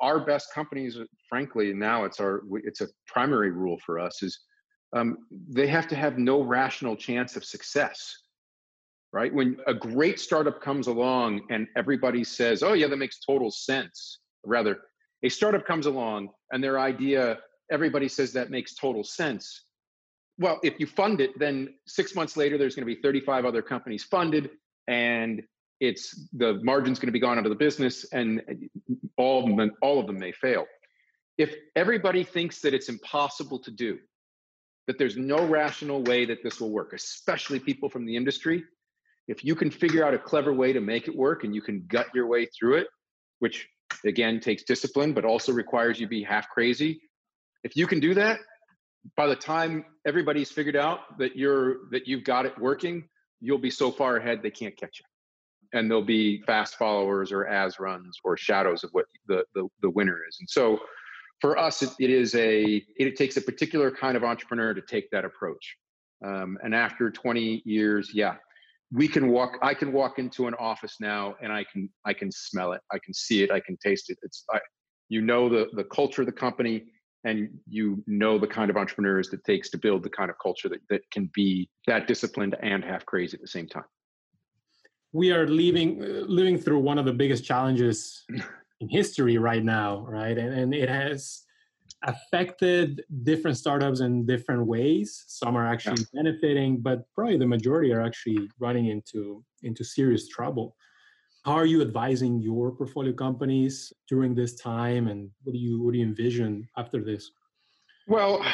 our 0.00 0.24
best 0.24 0.52
companies, 0.52 0.98
frankly, 1.28 1.72
now 1.72 2.04
it's 2.04 2.20
our, 2.20 2.42
it's 2.64 2.80
a 2.80 2.88
primary 3.06 3.50
rule 3.50 3.78
for 3.84 3.98
us 3.98 4.22
is 4.22 4.38
um, 4.92 5.18
they 5.48 5.66
have 5.68 5.88
to 5.88 5.96
have 5.96 6.18
no 6.18 6.42
rational 6.42 6.96
chance 6.96 7.36
of 7.36 7.44
success 7.44 8.14
right? 9.12 9.32
When 9.32 9.58
a 9.66 9.74
great 9.74 10.18
startup 10.18 10.60
comes 10.62 10.86
along 10.86 11.42
and 11.50 11.68
everybody 11.76 12.24
says, 12.24 12.62
oh, 12.62 12.72
yeah, 12.72 12.86
that 12.88 12.96
makes 12.96 13.18
total 13.20 13.50
sense. 13.50 14.20
Rather, 14.44 14.78
a 15.22 15.28
startup 15.28 15.66
comes 15.66 15.86
along 15.86 16.30
and 16.50 16.64
their 16.64 16.80
idea, 16.80 17.38
everybody 17.70 18.08
says 18.08 18.32
that 18.32 18.50
makes 18.50 18.74
total 18.74 19.04
sense. 19.04 19.64
Well, 20.38 20.58
if 20.62 20.80
you 20.80 20.86
fund 20.86 21.20
it, 21.20 21.38
then 21.38 21.74
six 21.86 22.14
months 22.14 22.36
later, 22.36 22.56
there's 22.56 22.74
going 22.74 22.88
to 22.88 22.94
be 22.94 23.00
35 23.00 23.44
other 23.44 23.62
companies 23.62 24.02
funded 24.02 24.50
and 24.88 25.42
it's 25.78 26.28
the 26.32 26.54
margin's 26.62 26.98
going 26.98 27.08
to 27.08 27.12
be 27.12 27.20
gone 27.20 27.38
out 27.38 27.44
of 27.44 27.50
the 27.50 27.56
business 27.56 28.04
and 28.12 28.40
all 29.18 29.40
of 29.40 29.56
them, 29.56 29.72
all 29.82 30.00
of 30.00 30.06
them 30.06 30.18
may 30.18 30.32
fail. 30.32 30.64
If 31.36 31.54
everybody 31.76 32.24
thinks 32.24 32.60
that 32.60 32.72
it's 32.72 32.88
impossible 32.88 33.58
to 33.60 33.70
do, 33.70 33.98
that 34.86 34.98
there's 34.98 35.16
no 35.16 35.44
rational 35.46 36.02
way 36.02 36.24
that 36.24 36.42
this 36.42 36.60
will 36.60 36.70
work, 36.70 36.92
especially 36.92 37.58
people 37.58 37.88
from 37.88 38.06
the 38.06 38.16
industry, 38.16 38.64
if 39.32 39.42
you 39.42 39.54
can 39.54 39.70
figure 39.70 40.04
out 40.04 40.12
a 40.12 40.18
clever 40.18 40.52
way 40.52 40.74
to 40.74 40.80
make 40.80 41.08
it 41.08 41.16
work 41.16 41.42
and 41.42 41.54
you 41.54 41.62
can 41.62 41.86
gut 41.88 42.06
your 42.14 42.26
way 42.26 42.46
through 42.46 42.74
it, 42.74 42.86
which 43.38 43.66
again 44.04 44.40
takes 44.40 44.62
discipline, 44.62 45.14
but 45.14 45.24
also 45.24 45.52
requires 45.52 45.98
you 45.98 46.06
be 46.06 46.22
half 46.22 46.50
crazy. 46.50 47.00
If 47.64 47.74
you 47.74 47.86
can 47.86 47.98
do 47.98 48.12
that, 48.12 48.40
by 49.16 49.26
the 49.26 49.34
time 49.34 49.86
everybody's 50.06 50.50
figured 50.50 50.76
out 50.76 51.18
that 51.18 51.34
you're 51.34 51.88
that 51.92 52.06
you've 52.06 52.24
got 52.24 52.44
it 52.44 52.58
working, 52.58 53.08
you'll 53.40 53.56
be 53.56 53.70
so 53.70 53.90
far 53.90 54.18
ahead 54.18 54.42
they 54.42 54.50
can't 54.50 54.76
catch 54.76 55.00
you. 55.00 55.78
And 55.78 55.90
there'll 55.90 56.04
be 56.04 56.42
fast 56.42 56.76
followers 56.76 57.32
or 57.32 57.46
as 57.46 57.80
runs 57.80 58.18
or 58.24 58.36
shadows 58.36 58.84
of 58.84 58.90
what 58.92 59.06
the 59.28 59.44
the, 59.54 59.66
the 59.80 59.88
winner 59.88 60.18
is. 60.28 60.36
And 60.40 60.48
so 60.48 60.78
for 61.40 61.56
us, 61.56 61.80
it, 61.80 61.90
it 61.98 62.10
is 62.10 62.34
a 62.34 62.84
it 62.98 63.16
takes 63.16 63.38
a 63.38 63.40
particular 63.40 63.90
kind 63.90 64.14
of 64.14 64.24
entrepreneur 64.24 64.74
to 64.74 64.82
take 64.82 65.10
that 65.10 65.24
approach. 65.24 65.76
Um, 66.22 66.56
and 66.62 66.72
after 66.72 67.10
20 67.10 67.62
years, 67.64 68.12
yeah, 68.14 68.36
we 68.92 69.08
can 69.08 69.28
walk 69.28 69.58
i 69.62 69.72
can 69.72 69.92
walk 69.92 70.18
into 70.18 70.46
an 70.46 70.54
office 70.54 70.96
now 71.00 71.34
and 71.42 71.52
i 71.52 71.64
can 71.72 71.88
i 72.04 72.12
can 72.12 72.30
smell 72.30 72.72
it. 72.72 72.80
I 72.92 72.98
can 73.04 73.14
see 73.14 73.42
it. 73.42 73.50
I 73.50 73.60
can 73.60 73.76
taste 73.78 74.10
it. 74.10 74.18
It's 74.22 74.44
I, 74.52 74.58
you 75.08 75.20
know 75.20 75.48
the 75.48 75.68
the 75.74 75.84
culture 75.84 76.22
of 76.22 76.26
the 76.26 76.32
company 76.32 76.84
and 77.24 77.48
you 77.68 78.02
know 78.06 78.38
the 78.38 78.46
kind 78.46 78.70
of 78.70 78.76
entrepreneurs 78.76 79.28
that 79.30 79.44
takes 79.44 79.70
to 79.70 79.78
build 79.78 80.02
the 80.02 80.10
kind 80.10 80.30
of 80.30 80.36
culture 80.42 80.68
that, 80.68 80.80
that 80.90 81.02
can 81.10 81.30
be 81.34 81.68
that 81.86 82.06
disciplined 82.06 82.56
and 82.62 82.84
half 82.84 83.06
crazy 83.06 83.36
at 83.36 83.40
the 83.40 83.46
same 83.46 83.68
time. 83.68 83.84
We 85.12 85.32
are 85.32 85.46
living 85.46 86.02
uh, 86.02 86.26
living 86.26 86.58
through 86.58 86.80
one 86.80 86.98
of 86.98 87.04
the 87.04 87.12
biggest 87.12 87.44
challenges 87.44 88.24
in 88.80 88.88
history 88.88 89.38
right 89.38 89.64
now 89.64 90.04
right? 90.06 90.36
And, 90.36 90.52
and 90.52 90.74
it 90.74 90.88
has 90.88 91.42
affected 92.04 93.04
different 93.22 93.56
startups 93.56 94.00
in 94.00 94.26
different 94.26 94.66
ways. 94.66 95.24
Some 95.28 95.56
are 95.56 95.66
actually 95.66 96.02
yeah. 96.02 96.22
benefiting, 96.22 96.78
but 96.80 97.04
probably 97.14 97.36
the 97.36 97.46
majority 97.46 97.92
are 97.92 98.00
actually 98.00 98.48
running 98.58 98.86
into 98.86 99.44
into 99.62 99.84
serious 99.84 100.28
trouble. 100.28 100.76
How 101.44 101.52
are 101.52 101.66
you 101.66 101.82
advising 101.82 102.40
your 102.40 102.70
portfolio 102.70 103.12
companies 103.12 103.92
during 104.08 104.34
this 104.34 104.54
time, 104.56 105.08
and 105.08 105.30
what 105.42 105.52
do 105.52 105.58
you 105.58 105.82
what 105.82 105.92
do 105.92 105.98
you 105.98 106.06
envision 106.06 106.68
after 106.76 107.02
this? 107.02 107.30
Well, 108.06 108.44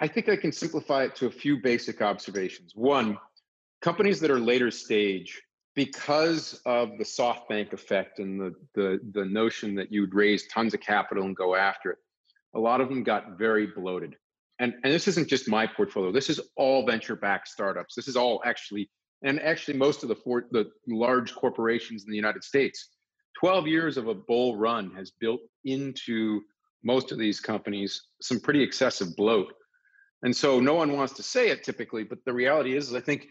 I 0.00 0.08
think 0.08 0.28
I 0.28 0.36
can 0.36 0.52
simplify 0.52 1.04
it 1.04 1.14
to 1.16 1.26
a 1.26 1.30
few 1.30 1.58
basic 1.58 2.00
observations. 2.02 2.72
One, 2.74 3.18
companies 3.82 4.20
that 4.20 4.30
are 4.30 4.38
later 4.38 4.70
stage, 4.70 5.40
because 5.74 6.60
of 6.66 6.98
the 6.98 7.04
SoftBank 7.04 7.72
effect 7.72 8.18
and 8.18 8.40
the 8.40 8.54
the 8.74 9.00
the 9.12 9.24
notion 9.24 9.74
that 9.76 9.92
you'd 9.92 10.14
raise 10.14 10.46
tons 10.48 10.74
of 10.74 10.80
capital 10.80 11.24
and 11.24 11.36
go 11.36 11.54
after 11.54 11.92
it, 11.92 11.98
a 12.58 12.60
lot 12.60 12.80
of 12.80 12.88
them 12.88 13.04
got 13.04 13.38
very 13.38 13.66
bloated. 13.66 14.16
And, 14.58 14.74
and 14.82 14.92
this 14.92 15.06
isn't 15.06 15.28
just 15.28 15.48
my 15.48 15.66
portfolio. 15.66 16.10
This 16.10 16.28
is 16.28 16.40
all 16.56 16.84
venture-backed 16.84 17.46
startups. 17.46 17.94
This 17.94 18.08
is 18.08 18.16
all 18.16 18.42
actually, 18.44 18.90
and 19.22 19.40
actually 19.40 19.78
most 19.78 20.02
of 20.02 20.08
the 20.08 20.16
four, 20.16 20.46
the 20.50 20.66
large 20.88 21.32
corporations 21.34 22.04
in 22.04 22.10
the 22.10 22.16
United 22.16 22.42
States. 22.42 22.88
12 23.38 23.68
years 23.68 23.96
of 23.96 24.08
a 24.08 24.14
bull 24.14 24.56
run 24.56 24.90
has 24.96 25.12
built 25.12 25.40
into 25.64 26.40
most 26.82 27.12
of 27.12 27.18
these 27.18 27.38
companies 27.38 28.02
some 28.20 28.40
pretty 28.40 28.62
excessive 28.62 29.14
bloat. 29.16 29.52
And 30.24 30.34
so 30.34 30.58
no 30.58 30.74
one 30.74 30.96
wants 30.96 31.12
to 31.14 31.22
say 31.22 31.50
it 31.50 31.62
typically, 31.62 32.02
but 32.02 32.18
the 32.26 32.32
reality 32.32 32.76
is, 32.76 32.88
is 32.88 32.94
I 32.94 33.00
think 33.00 33.28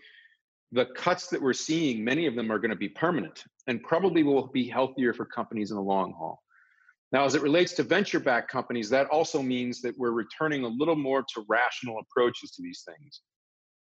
the 0.72 0.86
cuts 0.96 1.28
that 1.28 1.42
we're 1.42 1.52
seeing, 1.52 2.02
many 2.02 2.28
of 2.28 2.36
them 2.36 2.50
are 2.50 2.60
going 2.60 2.72
to 2.72 2.78
be 2.78 2.88
permanent 2.88 3.44
and 3.68 3.84
probably 3.84 4.24
will 4.24 4.48
be 4.48 4.70
healthier 4.70 5.14
for 5.14 5.26
companies 5.26 5.72
in 5.72 5.76
the 5.76 5.84
long 5.84 6.14
haul. 6.14 6.42
Now, 7.12 7.24
as 7.24 7.36
it 7.36 7.42
relates 7.42 7.74
to 7.74 7.84
venture 7.84 8.20
backed 8.20 8.52
companies, 8.52 8.90
that 8.90 9.08
also 9.08 9.42
means 9.42 9.82
that 9.82 9.98
we're 9.98 10.12
returning 10.12 10.64
a 10.64 10.68
little 10.68 10.96
more 10.96 11.24
to 11.34 11.46
rational 11.48 12.00
approaches 12.00 12.52
to 12.52 12.62
these 12.62 12.84
things. 12.86 13.22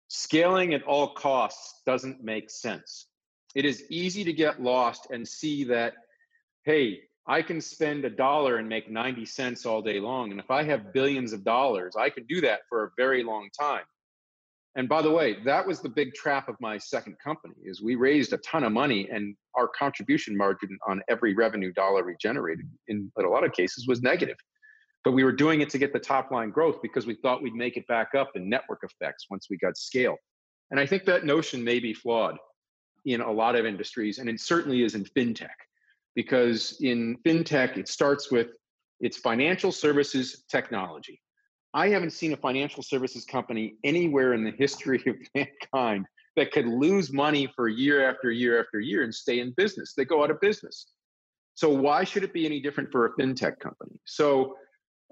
Scaling 0.08 0.74
at 0.74 0.84
all 0.84 1.14
costs 1.14 1.82
doesn't 1.84 2.22
make 2.22 2.50
sense. 2.50 3.08
It 3.56 3.64
is 3.64 3.84
easy 3.90 4.22
to 4.22 4.32
get 4.32 4.62
lost 4.62 5.08
and 5.10 5.26
see 5.26 5.64
that, 5.64 5.94
hey, 6.64 7.00
I 7.26 7.42
can 7.42 7.60
spend 7.60 8.04
a 8.04 8.10
dollar 8.10 8.58
and 8.58 8.68
make 8.68 8.88
90 8.88 9.26
cents 9.26 9.66
all 9.66 9.82
day 9.82 9.98
long. 9.98 10.30
And 10.30 10.38
if 10.38 10.50
I 10.50 10.62
have 10.62 10.92
billions 10.92 11.32
of 11.32 11.42
dollars, 11.42 11.96
I 11.98 12.10
can 12.10 12.24
do 12.26 12.40
that 12.42 12.60
for 12.68 12.84
a 12.84 12.90
very 12.96 13.24
long 13.24 13.48
time. 13.58 13.82
And 14.76 14.90
by 14.90 15.00
the 15.00 15.10
way, 15.10 15.38
that 15.44 15.66
was 15.66 15.80
the 15.80 15.88
big 15.88 16.12
trap 16.12 16.50
of 16.50 16.56
my 16.60 16.76
second 16.76 17.16
company 17.18 17.54
is 17.64 17.82
we 17.82 17.94
raised 17.94 18.34
a 18.34 18.38
ton 18.38 18.62
of 18.62 18.72
money 18.72 19.08
and 19.10 19.34
our 19.54 19.68
contribution 19.68 20.36
margin 20.36 20.78
on 20.86 21.00
every 21.08 21.34
revenue 21.34 21.72
dollar 21.72 22.04
we 22.04 22.14
generated 22.20 22.68
in, 22.88 23.10
a 23.18 23.22
lot 23.22 23.42
of 23.42 23.52
cases 23.52 23.88
was 23.88 24.02
negative. 24.02 24.36
But 25.02 25.12
we 25.12 25.24
were 25.24 25.32
doing 25.32 25.62
it 25.62 25.70
to 25.70 25.78
get 25.78 25.94
the 25.94 25.98
top 25.98 26.30
line 26.30 26.50
growth 26.50 26.82
because 26.82 27.06
we 27.06 27.14
thought 27.14 27.42
we'd 27.42 27.54
make 27.54 27.78
it 27.78 27.86
back 27.86 28.14
up 28.14 28.32
in 28.34 28.50
network 28.50 28.80
effects 28.82 29.26
once 29.30 29.46
we 29.48 29.56
got 29.56 29.78
scale. 29.78 30.16
And 30.70 30.78
I 30.78 30.84
think 30.84 31.04
that 31.04 31.24
notion 31.24 31.64
may 31.64 31.80
be 31.80 31.94
flawed 31.94 32.36
in 33.06 33.22
a 33.22 33.32
lot 33.32 33.56
of 33.56 33.64
industries, 33.64 34.18
and 34.18 34.28
it 34.28 34.40
certainly 34.40 34.82
is 34.82 34.94
in 34.94 35.04
fintech, 35.04 35.48
because 36.14 36.76
in 36.80 37.16
fintech, 37.24 37.78
it 37.78 37.88
starts 37.88 38.30
with 38.30 38.48
it's 39.00 39.16
financial 39.16 39.70
services 39.70 40.44
technology. 40.50 41.22
I 41.76 41.90
haven't 41.90 42.14
seen 42.14 42.32
a 42.32 42.38
financial 42.38 42.82
services 42.82 43.26
company 43.26 43.74
anywhere 43.84 44.32
in 44.32 44.42
the 44.42 44.50
history 44.50 45.02
of 45.06 45.16
mankind 45.34 46.06
that 46.34 46.50
could 46.50 46.66
lose 46.66 47.12
money 47.12 47.52
for 47.54 47.68
year 47.68 48.08
after 48.08 48.32
year 48.32 48.58
after 48.58 48.80
year 48.80 49.02
and 49.02 49.14
stay 49.14 49.40
in 49.40 49.52
business. 49.58 49.92
They 49.94 50.06
go 50.06 50.24
out 50.24 50.30
of 50.30 50.40
business. 50.40 50.86
So 51.54 51.68
why 51.68 52.04
should 52.04 52.24
it 52.24 52.32
be 52.32 52.46
any 52.46 52.60
different 52.60 52.90
for 52.90 53.04
a 53.04 53.12
fintech 53.16 53.60
company? 53.60 54.00
So 54.06 54.56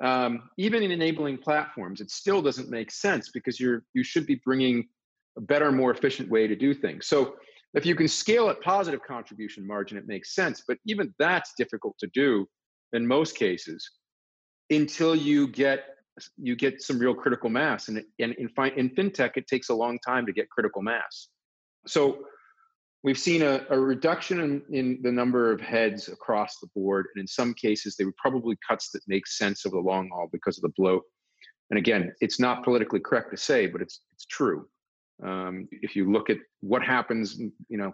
um, 0.02 0.48
even 0.56 0.82
in 0.82 0.90
enabling 0.90 1.38
platforms, 1.38 2.00
it 2.00 2.10
still 2.10 2.40
doesn't 2.40 2.70
make 2.70 2.90
sense 2.90 3.30
because 3.30 3.60
you're 3.60 3.84
you 3.92 4.02
should 4.02 4.26
be 4.26 4.40
bringing 4.42 4.88
a 5.36 5.42
better, 5.42 5.70
more 5.70 5.90
efficient 5.90 6.30
way 6.30 6.46
to 6.46 6.56
do 6.56 6.72
things. 6.72 7.06
So 7.06 7.36
if 7.74 7.84
you 7.84 7.94
can 7.94 8.08
scale 8.08 8.48
at 8.48 8.62
positive 8.62 9.00
contribution 9.06 9.66
margin, 9.66 9.98
it 9.98 10.06
makes 10.06 10.34
sense. 10.34 10.62
But 10.66 10.78
even 10.86 11.14
that's 11.18 11.52
difficult 11.58 11.96
to 11.98 12.06
do 12.14 12.46
in 12.94 13.06
most 13.06 13.36
cases 13.36 13.90
until 14.70 15.14
you 15.14 15.48
get 15.48 15.93
you 16.36 16.56
get 16.56 16.82
some 16.82 16.98
real 16.98 17.14
critical 17.14 17.50
mass. 17.50 17.88
And, 17.88 18.02
and 18.18 18.34
in, 18.34 18.48
in 18.76 18.90
fintech, 18.90 19.32
it 19.36 19.46
takes 19.46 19.68
a 19.68 19.74
long 19.74 19.98
time 19.98 20.26
to 20.26 20.32
get 20.32 20.48
critical 20.50 20.82
mass. 20.82 21.28
So 21.86 22.24
we've 23.02 23.18
seen 23.18 23.42
a, 23.42 23.64
a 23.70 23.78
reduction 23.78 24.40
in, 24.40 24.62
in, 24.70 24.98
the 25.02 25.12
number 25.12 25.52
of 25.52 25.60
heads 25.60 26.08
across 26.08 26.58
the 26.58 26.68
board. 26.74 27.06
And 27.14 27.20
in 27.20 27.26
some 27.26 27.52
cases, 27.54 27.96
they 27.96 28.04
were 28.04 28.14
probably 28.16 28.56
cuts 28.66 28.90
that 28.92 29.02
make 29.06 29.26
sense 29.26 29.66
over 29.66 29.76
the 29.76 29.82
long 29.82 30.08
haul 30.12 30.28
because 30.32 30.56
of 30.58 30.62
the 30.62 30.72
bloat. 30.76 31.02
And 31.70 31.78
again, 31.78 32.12
it's 32.20 32.38
not 32.38 32.62
politically 32.62 33.00
correct 33.00 33.30
to 33.30 33.36
say, 33.36 33.66
but 33.66 33.80
it's 33.80 34.02
it's 34.12 34.26
true. 34.26 34.68
Um, 35.22 35.68
if 35.70 35.96
you 35.96 36.10
look 36.10 36.30
at 36.30 36.38
what 36.60 36.82
happens, 36.82 37.38
you 37.68 37.78
know, 37.78 37.92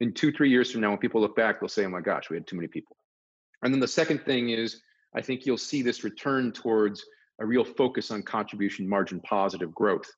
in 0.00 0.12
two, 0.12 0.30
three 0.32 0.50
years 0.50 0.70
from 0.70 0.80
now, 0.80 0.90
when 0.90 0.98
people 0.98 1.20
look 1.20 1.34
back, 1.34 1.60
they'll 1.60 1.68
say, 1.68 1.84
oh 1.84 1.88
my 1.88 2.00
gosh, 2.00 2.30
we 2.30 2.36
had 2.36 2.46
too 2.46 2.56
many 2.56 2.68
people. 2.68 2.96
And 3.62 3.72
then 3.72 3.80
the 3.80 3.88
second 3.88 4.24
thing 4.24 4.50
is, 4.50 4.80
I 5.14 5.22
think 5.22 5.46
you'll 5.46 5.58
see 5.58 5.82
this 5.82 6.04
return 6.04 6.52
towards 6.52 7.04
a 7.40 7.46
real 7.46 7.64
focus 7.64 8.10
on 8.10 8.22
contribution 8.22 8.88
margin 8.88 9.20
positive 9.20 9.74
growth. 9.74 10.10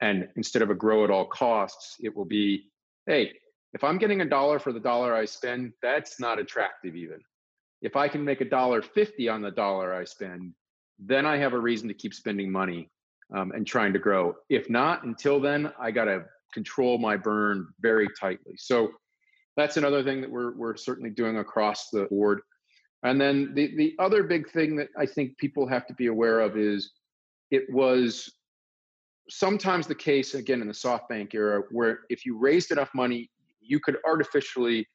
And 0.00 0.28
instead 0.36 0.62
of 0.62 0.70
a 0.70 0.74
grow 0.74 1.04
at 1.04 1.10
all 1.10 1.26
costs, 1.26 1.96
it 2.00 2.16
will 2.16 2.24
be, 2.24 2.64
hey, 3.06 3.32
if 3.72 3.84
I'm 3.84 3.98
getting 3.98 4.20
a 4.20 4.28
dollar 4.28 4.58
for 4.58 4.72
the 4.72 4.80
dollar 4.80 5.14
I 5.14 5.24
spend, 5.24 5.72
that's 5.82 6.20
not 6.20 6.38
attractive 6.38 6.96
even. 6.96 7.20
If 7.80 7.96
I 7.96 8.08
can 8.08 8.24
make 8.24 8.40
a 8.40 8.44
dollar 8.44 8.82
50 8.82 9.28
on 9.28 9.42
the 9.42 9.50
dollar 9.50 9.94
I 9.94 10.04
spend, 10.04 10.54
then 10.98 11.26
I 11.26 11.36
have 11.38 11.52
a 11.52 11.58
reason 11.58 11.88
to 11.88 11.94
keep 11.94 12.14
spending 12.14 12.50
money 12.50 12.90
um, 13.34 13.52
and 13.52 13.66
trying 13.66 13.92
to 13.92 13.98
grow. 13.98 14.34
If 14.50 14.68
not, 14.68 15.04
until 15.04 15.40
then, 15.40 15.72
I 15.80 15.90
got 15.90 16.04
to 16.04 16.24
control 16.52 16.98
my 16.98 17.16
burn 17.16 17.68
very 17.80 18.08
tightly. 18.20 18.54
So 18.56 18.92
that's 19.56 19.76
another 19.76 20.02
thing 20.02 20.20
that 20.20 20.30
we're, 20.30 20.52
we're 20.52 20.76
certainly 20.76 21.10
doing 21.10 21.38
across 21.38 21.90
the 21.90 22.04
board. 22.04 22.42
And 23.02 23.20
then 23.20 23.52
the, 23.54 23.74
the 23.76 23.94
other 23.98 24.22
big 24.22 24.50
thing 24.50 24.76
that 24.76 24.88
I 24.96 25.06
think 25.06 25.36
people 25.38 25.66
have 25.66 25.86
to 25.86 25.94
be 25.94 26.06
aware 26.06 26.40
of 26.40 26.56
is 26.56 26.92
it 27.50 27.64
was 27.70 28.32
sometimes 29.28 29.86
the 29.86 29.94
case, 29.94 30.34
again, 30.34 30.60
in 30.60 30.68
the 30.68 30.74
SoftBank 30.74 31.34
era, 31.34 31.62
where 31.70 32.00
if 32.10 32.24
you 32.24 32.38
raised 32.38 32.70
enough 32.70 32.90
money, 32.94 33.30
you 33.60 33.80
could 33.80 33.96
artificially 34.06 34.86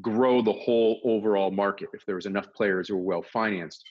grow 0.00 0.40
the 0.40 0.52
whole 0.52 1.00
overall 1.04 1.50
market 1.50 1.88
if 1.92 2.04
there 2.06 2.14
was 2.14 2.26
enough 2.26 2.46
players 2.54 2.88
who 2.88 2.96
were 2.96 3.02
well 3.02 3.22
financed. 3.22 3.82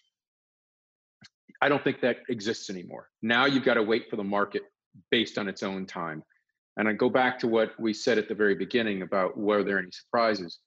I 1.62 1.70
don't 1.70 1.84
think 1.84 2.02
that 2.02 2.18
exists 2.30 2.70
anymore. 2.70 3.10
Now 3.22 3.46
you've 3.46 3.66
got 3.66 3.74
to 3.76 3.84
wait 3.84 4.10
for 4.10 4.16
the 4.16 4.24
market 4.24 4.64
based 5.12 5.38
on 5.38 5.48
its 5.48 5.62
own 5.62 5.86
time. 5.86 6.24
And 6.78 6.88
I 6.88 6.94
go 6.94 7.10
back 7.10 7.38
to 7.40 7.48
what 7.48 7.78
we 7.80 7.94
said 7.94 8.18
at 8.18 8.30
the 8.30 8.36
very 8.36 8.56
beginning 8.56 9.02
about 9.02 9.38
were 9.38 9.64
there 9.64 9.80
any 9.80 9.92
surprises? 9.92 10.60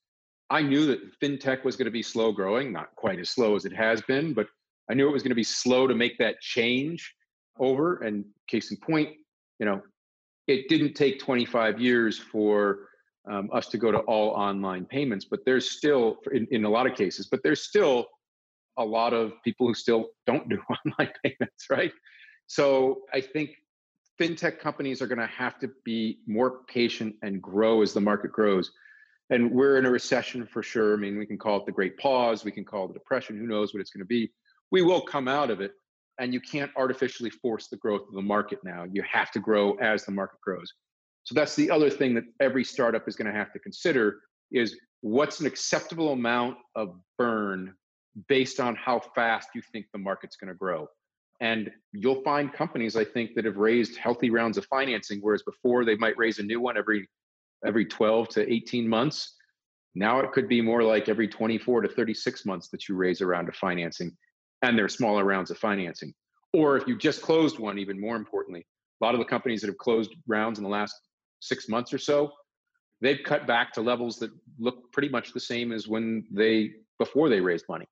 I 0.50 0.62
knew 0.62 0.86
that 0.86 1.18
fintech 1.20 1.64
was 1.64 1.76
going 1.76 1.86
to 1.86 1.92
be 1.92 2.02
slow 2.02 2.32
growing, 2.32 2.72
not 2.72 2.94
quite 2.96 3.18
as 3.18 3.30
slow 3.30 3.56
as 3.56 3.64
it 3.64 3.72
has 3.72 4.02
been, 4.02 4.34
but 4.34 4.46
I 4.90 4.94
knew 4.94 5.08
it 5.08 5.12
was 5.12 5.22
going 5.22 5.30
to 5.30 5.36
be 5.36 5.44
slow 5.44 5.86
to 5.86 5.94
make 5.94 6.18
that 6.18 6.40
change 6.40 7.14
over. 7.58 7.96
And 7.98 8.24
case 8.48 8.70
in 8.70 8.76
point, 8.76 9.10
you 9.58 9.66
know, 9.66 9.80
it 10.46 10.68
didn't 10.68 10.94
take 10.94 11.20
25 11.20 11.80
years 11.80 12.18
for 12.18 12.88
um, 13.30 13.48
us 13.52 13.68
to 13.68 13.78
go 13.78 13.92
to 13.92 13.98
all 14.00 14.30
online 14.30 14.84
payments, 14.84 15.24
but 15.24 15.40
there's 15.46 15.70
still, 15.70 16.16
in, 16.32 16.46
in 16.50 16.64
a 16.64 16.68
lot 16.68 16.86
of 16.86 16.96
cases, 16.96 17.28
but 17.30 17.40
there's 17.42 17.62
still 17.62 18.06
a 18.78 18.84
lot 18.84 19.12
of 19.12 19.32
people 19.44 19.66
who 19.66 19.74
still 19.74 20.08
don't 20.26 20.48
do 20.48 20.58
online 20.70 21.12
payments, 21.24 21.66
right? 21.70 21.92
So 22.46 23.02
I 23.12 23.20
think 23.20 23.50
fintech 24.20 24.58
companies 24.58 25.00
are 25.00 25.06
going 25.06 25.18
to 25.18 25.26
have 25.26 25.58
to 25.60 25.70
be 25.84 26.18
more 26.26 26.64
patient 26.66 27.16
and 27.22 27.40
grow 27.40 27.82
as 27.82 27.92
the 27.92 28.00
market 28.00 28.32
grows. 28.32 28.72
And 29.30 29.50
we're 29.50 29.78
in 29.78 29.86
a 29.86 29.90
recession 29.90 30.46
for 30.46 30.62
sure. 30.62 30.94
I 30.94 30.96
mean, 30.96 31.18
we 31.18 31.26
can 31.26 31.38
call 31.38 31.58
it 31.58 31.66
the 31.66 31.72
great 31.72 31.96
pause, 31.98 32.44
we 32.44 32.52
can 32.52 32.64
call 32.64 32.84
it 32.84 32.88
the 32.88 32.94
depression, 32.94 33.38
who 33.38 33.46
knows 33.46 33.72
what 33.72 33.80
it's 33.80 33.90
going 33.90 34.00
to 34.00 34.06
be. 34.06 34.30
We 34.70 34.82
will 34.82 35.00
come 35.00 35.28
out 35.28 35.50
of 35.50 35.60
it. 35.60 35.72
And 36.18 36.34
you 36.34 36.40
can't 36.40 36.70
artificially 36.76 37.30
force 37.30 37.68
the 37.68 37.78
growth 37.78 38.02
of 38.06 38.14
the 38.14 38.22
market 38.22 38.58
now. 38.62 38.84
You 38.90 39.02
have 39.10 39.30
to 39.32 39.40
grow 39.40 39.74
as 39.74 40.04
the 40.04 40.12
market 40.12 40.40
grows. 40.42 40.70
So 41.24 41.34
that's 41.34 41.56
the 41.56 41.70
other 41.70 41.88
thing 41.88 42.14
that 42.14 42.24
every 42.40 42.64
startup 42.64 43.08
is 43.08 43.16
going 43.16 43.32
to 43.32 43.38
have 43.38 43.52
to 43.52 43.58
consider 43.58 44.20
is 44.50 44.76
what's 45.00 45.40
an 45.40 45.46
acceptable 45.46 46.12
amount 46.12 46.58
of 46.74 46.94
burn 47.18 47.74
based 48.28 48.60
on 48.60 48.76
how 48.76 49.00
fast 49.14 49.48
you 49.54 49.62
think 49.72 49.86
the 49.92 49.98
market's 49.98 50.36
going 50.36 50.48
to 50.48 50.54
grow. 50.54 50.86
And 51.40 51.70
you'll 51.92 52.22
find 52.22 52.52
companies, 52.52 52.94
I 52.94 53.04
think, 53.04 53.34
that 53.34 53.44
have 53.44 53.56
raised 53.56 53.96
healthy 53.96 54.30
rounds 54.30 54.58
of 54.58 54.66
financing, 54.66 55.18
whereas 55.20 55.42
before 55.42 55.84
they 55.84 55.96
might 55.96 56.16
raise 56.16 56.38
a 56.38 56.42
new 56.42 56.60
one 56.60 56.76
every 56.76 57.08
every 57.66 57.84
12 57.84 58.28
to 58.30 58.52
18 58.52 58.88
months. 58.88 59.34
Now 59.94 60.20
it 60.20 60.32
could 60.32 60.48
be 60.48 60.60
more 60.60 60.82
like 60.82 61.08
every 61.08 61.28
24 61.28 61.82
to 61.82 61.88
36 61.88 62.46
months 62.46 62.68
that 62.68 62.88
you 62.88 62.94
raise 62.94 63.20
a 63.20 63.26
round 63.26 63.48
of 63.48 63.56
financing, 63.56 64.16
and 64.62 64.76
there 64.76 64.84
are 64.84 64.90
smaller 64.90 65.24
rounds 65.24 65.50
of 65.50 65.58
financing. 65.58 66.14
Or 66.52 66.76
if 66.76 66.86
you 66.86 66.96
just 66.96 67.22
closed 67.22 67.58
one, 67.58 67.78
even 67.78 68.00
more 68.00 68.16
importantly, 68.16 68.66
a 69.00 69.04
lot 69.04 69.14
of 69.14 69.18
the 69.18 69.24
companies 69.24 69.60
that 69.60 69.68
have 69.68 69.78
closed 69.78 70.14
rounds 70.26 70.58
in 70.58 70.64
the 70.64 70.70
last 70.70 70.94
six 71.40 71.68
months 71.68 71.92
or 71.92 71.98
so, 71.98 72.32
they've 73.02 73.22
cut 73.24 73.46
back 73.46 73.72
to 73.72 73.82
levels 73.82 74.18
that 74.18 74.30
look 74.58 74.90
pretty 74.92 75.08
much 75.08 75.32
the 75.32 75.40
same 75.40 75.72
as 75.72 75.86
when 75.86 76.24
they 76.30 76.70
before 76.98 77.28
they 77.28 77.40
raised 77.40 77.66
money 77.68 77.86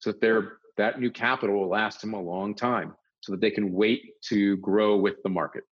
so 0.00 0.10
that 0.10 0.20
they're 0.20 0.58
that 0.76 0.98
new 0.98 1.10
capital 1.10 1.60
will 1.60 1.68
last 1.68 2.00
them 2.00 2.14
a 2.14 2.20
long 2.20 2.54
time 2.54 2.94
so 3.20 3.30
that 3.30 3.40
they 3.40 3.50
can 3.50 3.72
wait 3.72 4.20
to 4.22 4.56
grow 4.56 4.96
with 4.96 5.22
the 5.22 5.28
market 5.28 5.64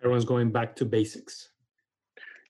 everyone's 0.00 0.24
going 0.24 0.50
back 0.50 0.76
to 0.76 0.84
basics 0.84 1.50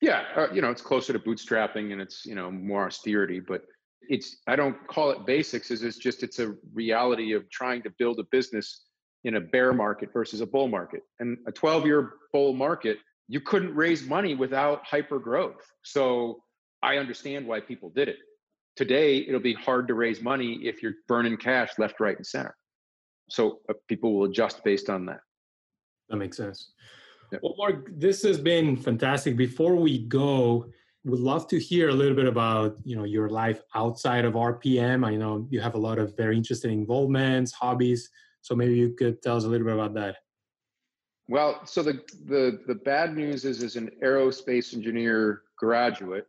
yeah 0.00 0.24
uh, 0.37 0.46
you 0.52 0.61
know 0.62 0.70
it's 0.70 0.82
closer 0.82 1.12
to 1.12 1.18
bootstrapping 1.18 1.92
and 1.92 2.00
it's 2.00 2.24
you 2.24 2.34
know 2.34 2.50
more 2.50 2.87
austerity 2.87 3.40
but 3.40 3.62
it's 4.02 4.38
i 4.46 4.56
don't 4.56 4.76
call 4.87 5.11
it 5.11 5.26
basics 5.26 5.70
is 5.70 5.82
it's 5.82 5.98
just 5.98 6.22
it's 6.22 6.38
a 6.38 6.54
reality 6.72 7.32
of 7.32 7.48
trying 7.50 7.82
to 7.82 7.90
build 7.98 8.18
a 8.18 8.24
business 8.30 8.88
in 9.24 9.37
a 9.37 9.40
bear 9.40 9.72
market 9.72 10.11
versus 10.12 10.40
a 10.40 10.46
bull 10.46 10.68
market. 10.68 11.02
And 11.18 11.38
a 11.46 11.52
12 11.52 11.87
year 11.87 12.12
bull 12.32 12.52
market 12.52 12.98
you 13.28 13.40
couldn't 13.40 13.74
raise 13.74 14.06
money 14.06 14.34
without 14.34 14.84
hyper 14.87 15.18
growth 15.18 15.61
so 15.82 16.42
i 16.82 16.96
understand 16.96 17.46
why 17.46 17.61
people 17.61 17.90
did 17.90 18.08
it. 18.08 18.18
Today 18.76 19.18
it'll 19.18 19.40
be 19.40 19.54
hard 19.54 19.88
to 19.88 19.94
raise 19.94 20.20
money 20.22 20.61
if 20.62 20.82
you're 20.82 20.94
burning 21.08 21.37
cash 21.37 21.70
left 21.78 22.00
right 22.00 22.16
and 22.16 22.26
center. 22.26 22.54
So 23.28 23.58
uh, 23.68 23.74
people 23.88 24.14
will 24.14 24.26
adjust 24.30 24.62
based 24.64 24.88
on 24.88 25.06
that. 25.06 25.20
That 26.08 26.16
makes 26.16 26.37
sense 26.37 26.72
yeah. 27.32 27.38
well 27.42 27.54
mark 27.56 27.88
this 27.98 28.22
has 28.22 28.38
been 28.38 28.76
fantastic 28.76 29.36
before 29.36 29.76
we 29.76 30.00
go 30.06 30.66
we'd 31.04 31.20
love 31.20 31.46
to 31.48 31.58
hear 31.58 31.88
a 31.88 31.92
little 31.92 32.14
bit 32.14 32.26
about 32.26 32.76
you 32.84 32.96
know 32.96 33.04
your 33.04 33.28
life 33.28 33.62
outside 33.74 34.24
of 34.24 34.34
rpm 34.34 35.06
i 35.06 35.14
know 35.14 35.46
you 35.50 35.60
have 35.60 35.74
a 35.74 35.78
lot 35.78 35.98
of 35.98 36.16
very 36.16 36.36
interesting 36.36 36.72
involvements 36.72 37.52
hobbies 37.52 38.10
so 38.40 38.54
maybe 38.54 38.74
you 38.74 38.94
could 38.94 39.20
tell 39.22 39.36
us 39.36 39.44
a 39.44 39.48
little 39.48 39.66
bit 39.66 39.74
about 39.74 39.94
that 39.94 40.16
well 41.28 41.60
so 41.64 41.82
the 41.82 42.00
the 42.26 42.60
the 42.66 42.74
bad 42.74 43.16
news 43.16 43.44
is 43.44 43.62
as 43.62 43.76
an 43.76 43.90
aerospace 44.02 44.74
engineer 44.74 45.42
graduate 45.56 46.26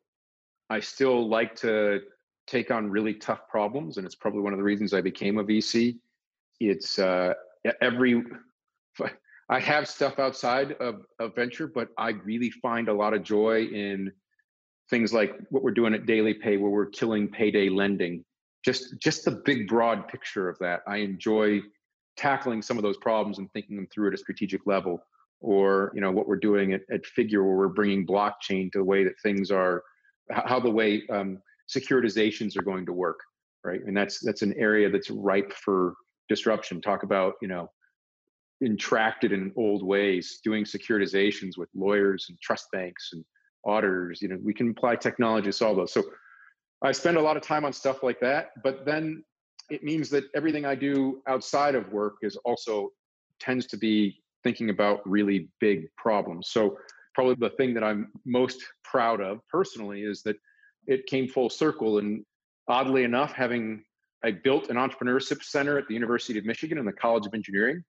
i 0.70 0.80
still 0.80 1.28
like 1.28 1.56
to 1.56 2.02
take 2.50 2.72
on 2.72 2.90
really 2.90 3.14
tough 3.14 3.48
problems, 3.48 3.98
and 3.98 4.06
it's 4.06 4.16
probably 4.16 4.42
one 4.42 4.54
of 4.54 4.58
the 4.58 4.64
reasons 4.64 4.94
I 4.94 5.02
became 5.02 5.38
a 5.38 5.44
VC. 5.44 5.98
It's 6.60 6.98
uh, 6.98 7.34
every 7.80 8.24
I 9.50 9.60
have 9.60 9.88
stuff 9.88 10.20
outside 10.20 10.74
of, 10.74 11.02
of 11.20 11.34
venture, 11.36 11.68
but 11.68 11.90
I 11.98 12.10
really 12.10 12.52
find 12.52 12.88
a 12.88 12.94
lot 12.94 13.16
of 13.16 13.24
joy 13.24 13.64
in 13.64 14.12
things 14.90 15.12
like 15.12 15.36
what 15.50 15.64
we're 15.64 15.72
doing 15.72 15.94
at 15.94 16.06
Daily 16.06 16.36
Pay, 16.36 16.58
where 16.58 16.70
we're 16.70 16.86
killing 16.88 17.28
payday 17.28 17.70
lending. 17.70 18.24
Just 18.64 19.00
just 19.00 19.26
the 19.26 19.32
big 19.32 19.68
broad 19.68 20.08
picture 20.08 20.50
of 20.50 20.58
that. 20.60 20.82
I 20.88 20.98
enjoy 20.98 21.62
tackling 22.16 22.62
some 22.62 22.78
of 22.78 22.84
those 22.84 22.98
problems 22.98 23.40
and 23.40 23.52
thinking 23.52 23.76
them 23.76 23.88
through 23.94 24.10
at 24.10 24.14
a 24.14 24.18
strategic 24.18 24.68
level. 24.68 25.02
Or 25.42 25.92
you 25.96 26.02
know 26.02 26.12
what 26.12 26.28
we're 26.28 26.36
doing 26.36 26.74
at, 26.74 26.82
at 26.92 27.06
Figure, 27.06 27.44
where 27.44 27.56
we're 27.56 27.70
bringing 27.70 28.06
blockchain 28.06 28.72
to 28.74 28.80
the 28.80 28.84
way 28.84 29.04
that 29.04 29.20
things 29.24 29.52
are, 29.52 29.84
how 30.30 30.60
the 30.60 30.70
way 30.70 31.04
um, 31.10 31.40
securitizations 31.74 32.58
are 32.58 32.62
going 32.62 32.86
to 32.86 32.94
work, 32.94 33.20
right? 33.64 33.82
And 33.84 33.96
that's 33.96 34.20
that's 34.20 34.42
an 34.42 34.54
area 34.58 34.90
that's 34.90 35.10
ripe 35.10 35.54
for 35.54 35.96
disruption. 36.28 36.82
Talk 36.82 37.04
about 37.04 37.36
you 37.42 37.48
know 37.48 37.72
entracted 38.64 39.32
in 39.32 39.52
old 39.56 39.84
ways, 39.84 40.40
doing 40.44 40.64
securitizations 40.64 41.58
with 41.58 41.70
lawyers 41.74 42.26
and 42.30 42.40
trust 42.42 42.68
banks 42.72 43.10
and 43.14 43.24
auditors. 43.66 44.22
You 44.22 44.30
know, 44.30 44.38
we 44.44 44.54
can 44.54 44.72
apply 44.72 44.98
technology 44.98 45.46
to 45.46 45.54
solve 45.54 45.78
those. 45.78 45.94
So 45.94 46.04
I 46.82 46.92
spend 46.92 47.18
a 47.18 47.22
lot 47.22 47.38
of 47.38 47.44
time 47.44 47.66
on 47.66 47.74
stuff 47.74 48.04
like 48.04 48.20
that, 48.22 48.52
but 48.64 48.86
then 48.86 49.24
it 49.70 49.84
means 49.84 50.10
that 50.10 50.26
everything 50.36 50.66
I 50.66 50.76
do 50.76 51.22
outside 51.28 51.76
of 51.76 51.92
work 51.92 52.16
is 52.22 52.36
also 52.46 52.90
tends 53.40 53.66
to 53.68 53.78
be 53.78 54.22
thinking 54.44 54.70
about 54.70 55.08
really 55.08 55.50
big 55.60 55.88
problems. 55.98 56.50
So 56.50 56.78
probably 57.14 57.36
the 57.36 57.56
thing 57.56 57.74
that 57.74 57.84
I'm 57.84 58.12
most 58.26 58.64
proud 58.84 59.22
of 59.22 59.40
personally 59.48 60.04
is 60.04 60.24
that 60.24 60.38
it 60.88 61.06
came 61.06 61.28
full 61.28 61.50
circle. 61.50 62.00
And 62.00 62.26
oddly 62.68 63.04
enough, 63.04 63.34
having 63.34 63.84
I 64.24 64.32
built 64.32 64.70
an 64.70 64.76
entrepreneurship 64.76 65.44
center 65.44 65.78
at 65.78 65.88
the 65.88 65.94
University 65.94 66.38
of 66.40 66.46
Michigan 66.46 66.78
and 66.78 66.88
the 66.88 66.94
College 66.94 67.26
of 67.26 67.34
Engineering. 67.34 67.84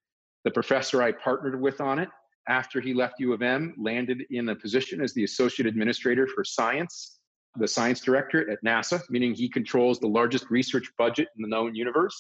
The 0.44 0.50
professor 0.50 1.03
I 1.03 1.12
partnered 1.12 1.61
with 1.61 1.81
on 1.81 1.98
it 1.98 2.09
after 2.48 2.81
he 2.81 2.94
left 2.94 3.20
U 3.20 3.33
of 3.33 3.42
M 3.42 3.74
landed 3.79 4.24
in 4.31 4.48
a 4.48 4.57
position 4.57 5.00
as 5.00 5.12
the 5.12 5.24
associate 5.24 5.66
administrator 5.66 6.26
for 6.26 6.44
science, 6.44 7.18
the 7.57 7.68
science 7.68 8.00
director 8.00 8.50
at 8.50 8.62
NASA, 8.64 9.00
meaning 9.11 9.35
he 9.35 9.48
controls 9.48 9.98
the 9.98 10.09
largest 10.09 10.50
research 10.50 10.90
budget 10.96 11.29
in 11.37 11.42
the 11.42 11.48
known 11.48 11.74
universe. 11.74 12.16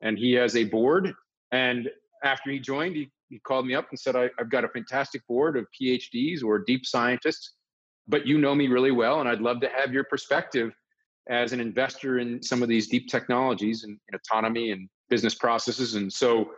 And 0.00 0.18
he 0.18 0.32
has 0.34 0.56
a 0.56 0.64
board. 0.64 1.12
And 1.52 1.90
after 2.24 2.50
he 2.50 2.58
joined, 2.58 2.96
he, 2.96 3.10
he 3.28 3.38
called 3.40 3.66
me 3.66 3.74
up 3.74 3.88
and 3.90 3.98
said, 3.98 4.16
I, 4.16 4.30
I've 4.38 4.50
got 4.50 4.64
a 4.64 4.68
fantastic 4.68 5.26
board 5.26 5.56
of 5.56 5.66
PhDs 5.80 6.42
or 6.42 6.58
deep 6.58 6.86
scientists, 6.86 7.54
but 8.08 8.26
you 8.26 8.38
know 8.38 8.54
me 8.54 8.68
really 8.68 8.90
well, 8.92 9.20
and 9.20 9.28
I'd 9.28 9.40
love 9.40 9.60
to 9.60 9.68
have 9.68 9.92
your 9.92 10.04
perspective 10.04 10.72
as 11.28 11.52
an 11.52 11.60
investor 11.60 12.18
in 12.18 12.42
some 12.42 12.62
of 12.62 12.68
these 12.68 12.88
deep 12.88 13.08
technologies 13.08 13.84
and, 13.84 13.98
and 14.10 14.20
autonomy 14.20 14.72
and 14.72 14.88
business 15.08 15.34
processes. 15.34 15.94
And 15.94 16.12
so 16.12 16.50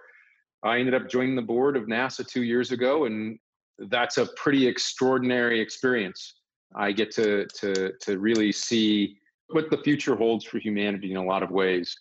I 0.64 0.78
ended 0.78 0.94
up 0.94 1.08
joining 1.08 1.34
the 1.34 1.42
board 1.42 1.76
of 1.76 1.84
NASA 1.84 2.26
two 2.26 2.44
years 2.44 2.70
ago, 2.70 3.04
and 3.06 3.38
that's 3.78 4.18
a 4.18 4.26
pretty 4.36 4.66
extraordinary 4.66 5.60
experience. 5.60 6.34
I 6.74 6.92
get 6.92 7.10
to 7.12 7.46
to 7.60 7.92
to 8.00 8.18
really 8.18 8.52
see 8.52 9.16
what 9.48 9.70
the 9.70 9.78
future 9.78 10.16
holds 10.16 10.44
for 10.44 10.58
humanity 10.58 11.10
in 11.10 11.16
a 11.16 11.24
lot 11.24 11.42
of 11.42 11.50
ways, 11.50 11.94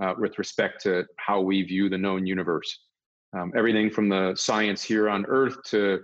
uh, 0.00 0.14
with 0.18 0.38
respect 0.38 0.82
to 0.82 1.04
how 1.16 1.40
we 1.40 1.62
view 1.62 1.88
the 1.88 1.98
known 1.98 2.26
universe. 2.26 2.78
Um, 3.36 3.52
everything 3.56 3.90
from 3.90 4.08
the 4.08 4.34
science 4.36 4.82
here 4.82 5.08
on 5.08 5.26
Earth 5.26 5.56
to 5.70 6.00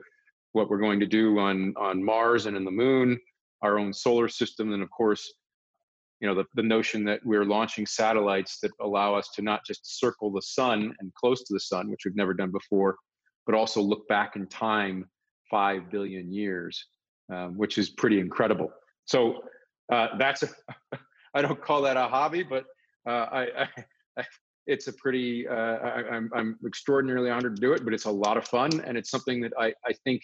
what 0.52 0.68
we're 0.68 0.78
going 0.78 1.00
to 1.00 1.06
do 1.06 1.38
on 1.38 1.74
on 1.76 2.02
Mars 2.02 2.46
and 2.46 2.56
in 2.56 2.64
the 2.64 2.70
Moon, 2.70 3.18
our 3.62 3.78
own 3.78 3.92
solar 3.92 4.28
system, 4.28 4.72
and 4.72 4.82
of 4.82 4.90
course 4.90 5.32
you 6.20 6.28
know 6.28 6.34
the, 6.34 6.44
the 6.54 6.62
notion 6.62 7.04
that 7.04 7.20
we're 7.24 7.44
launching 7.44 7.86
satellites 7.86 8.58
that 8.62 8.70
allow 8.80 9.14
us 9.14 9.30
to 9.34 9.42
not 9.42 9.64
just 9.66 9.98
circle 9.98 10.30
the 10.30 10.42
sun 10.42 10.94
and 11.00 11.12
close 11.14 11.42
to 11.44 11.54
the 11.54 11.60
sun 11.60 11.90
which 11.90 12.02
we've 12.04 12.16
never 12.16 12.34
done 12.34 12.50
before 12.50 12.96
but 13.46 13.54
also 13.54 13.80
look 13.80 14.06
back 14.08 14.36
in 14.36 14.46
time 14.46 15.08
5 15.50 15.90
billion 15.90 16.32
years 16.32 16.86
um, 17.32 17.56
which 17.56 17.78
is 17.78 17.90
pretty 17.90 18.18
incredible. 18.18 18.72
So 19.04 19.42
uh, 19.90 20.08
that's 20.18 20.42
a 20.42 20.48
i 21.34 21.42
don't 21.42 21.62
call 21.62 21.82
that 21.82 21.96
a 21.96 22.08
hobby 22.08 22.42
but 22.42 22.64
uh, 23.08 23.26
I, 23.32 23.68
I, 24.16 24.24
it's 24.66 24.88
a 24.88 24.92
pretty 24.92 25.46
uh, 25.48 25.54
I, 25.54 26.08
I'm, 26.10 26.30
I'm 26.34 26.58
extraordinarily 26.66 27.30
honored 27.30 27.56
to 27.56 27.60
do 27.60 27.72
it 27.72 27.84
but 27.84 27.94
it's 27.94 28.04
a 28.04 28.10
lot 28.10 28.36
of 28.36 28.46
fun 28.46 28.80
and 28.80 28.96
it's 28.96 29.10
something 29.10 29.40
that 29.40 29.52
i, 29.58 29.72
I 29.86 29.92
think 30.04 30.22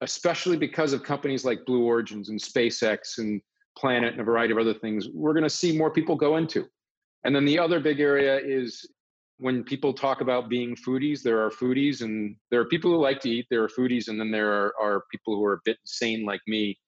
especially 0.00 0.56
because 0.56 0.92
of 0.92 1.02
companies 1.02 1.44
like 1.44 1.64
blue 1.64 1.84
origins 1.84 2.28
and 2.28 2.40
spacex 2.40 3.18
and 3.18 3.40
planet 3.76 4.12
and 4.12 4.20
a 4.20 4.24
variety 4.24 4.52
of 4.52 4.58
other 4.58 4.74
things 4.74 5.08
we're 5.12 5.32
going 5.32 5.44
to 5.44 5.50
see 5.50 5.76
more 5.76 5.90
people 5.90 6.16
go 6.16 6.36
into. 6.36 6.66
And 7.24 7.34
then 7.34 7.44
the 7.44 7.58
other 7.58 7.80
big 7.80 8.00
area 8.00 8.38
is 8.38 8.86
when 9.38 9.64
people 9.64 9.92
talk 9.92 10.20
about 10.20 10.48
being 10.48 10.76
foodies 10.76 11.22
there 11.22 11.40
are 11.44 11.50
foodies 11.50 12.02
and 12.02 12.36
there 12.50 12.60
are 12.60 12.66
people 12.66 12.90
who 12.90 12.98
like 12.98 13.20
to 13.20 13.30
eat 13.30 13.46
there 13.50 13.62
are 13.64 13.68
foodies 13.68 14.08
and 14.08 14.18
then 14.18 14.30
there 14.30 14.52
are, 14.52 14.74
are 14.80 15.04
people 15.10 15.34
who 15.34 15.44
are 15.44 15.54
a 15.54 15.60
bit 15.64 15.76
insane 15.82 16.24
like 16.24 16.40
me. 16.46 16.78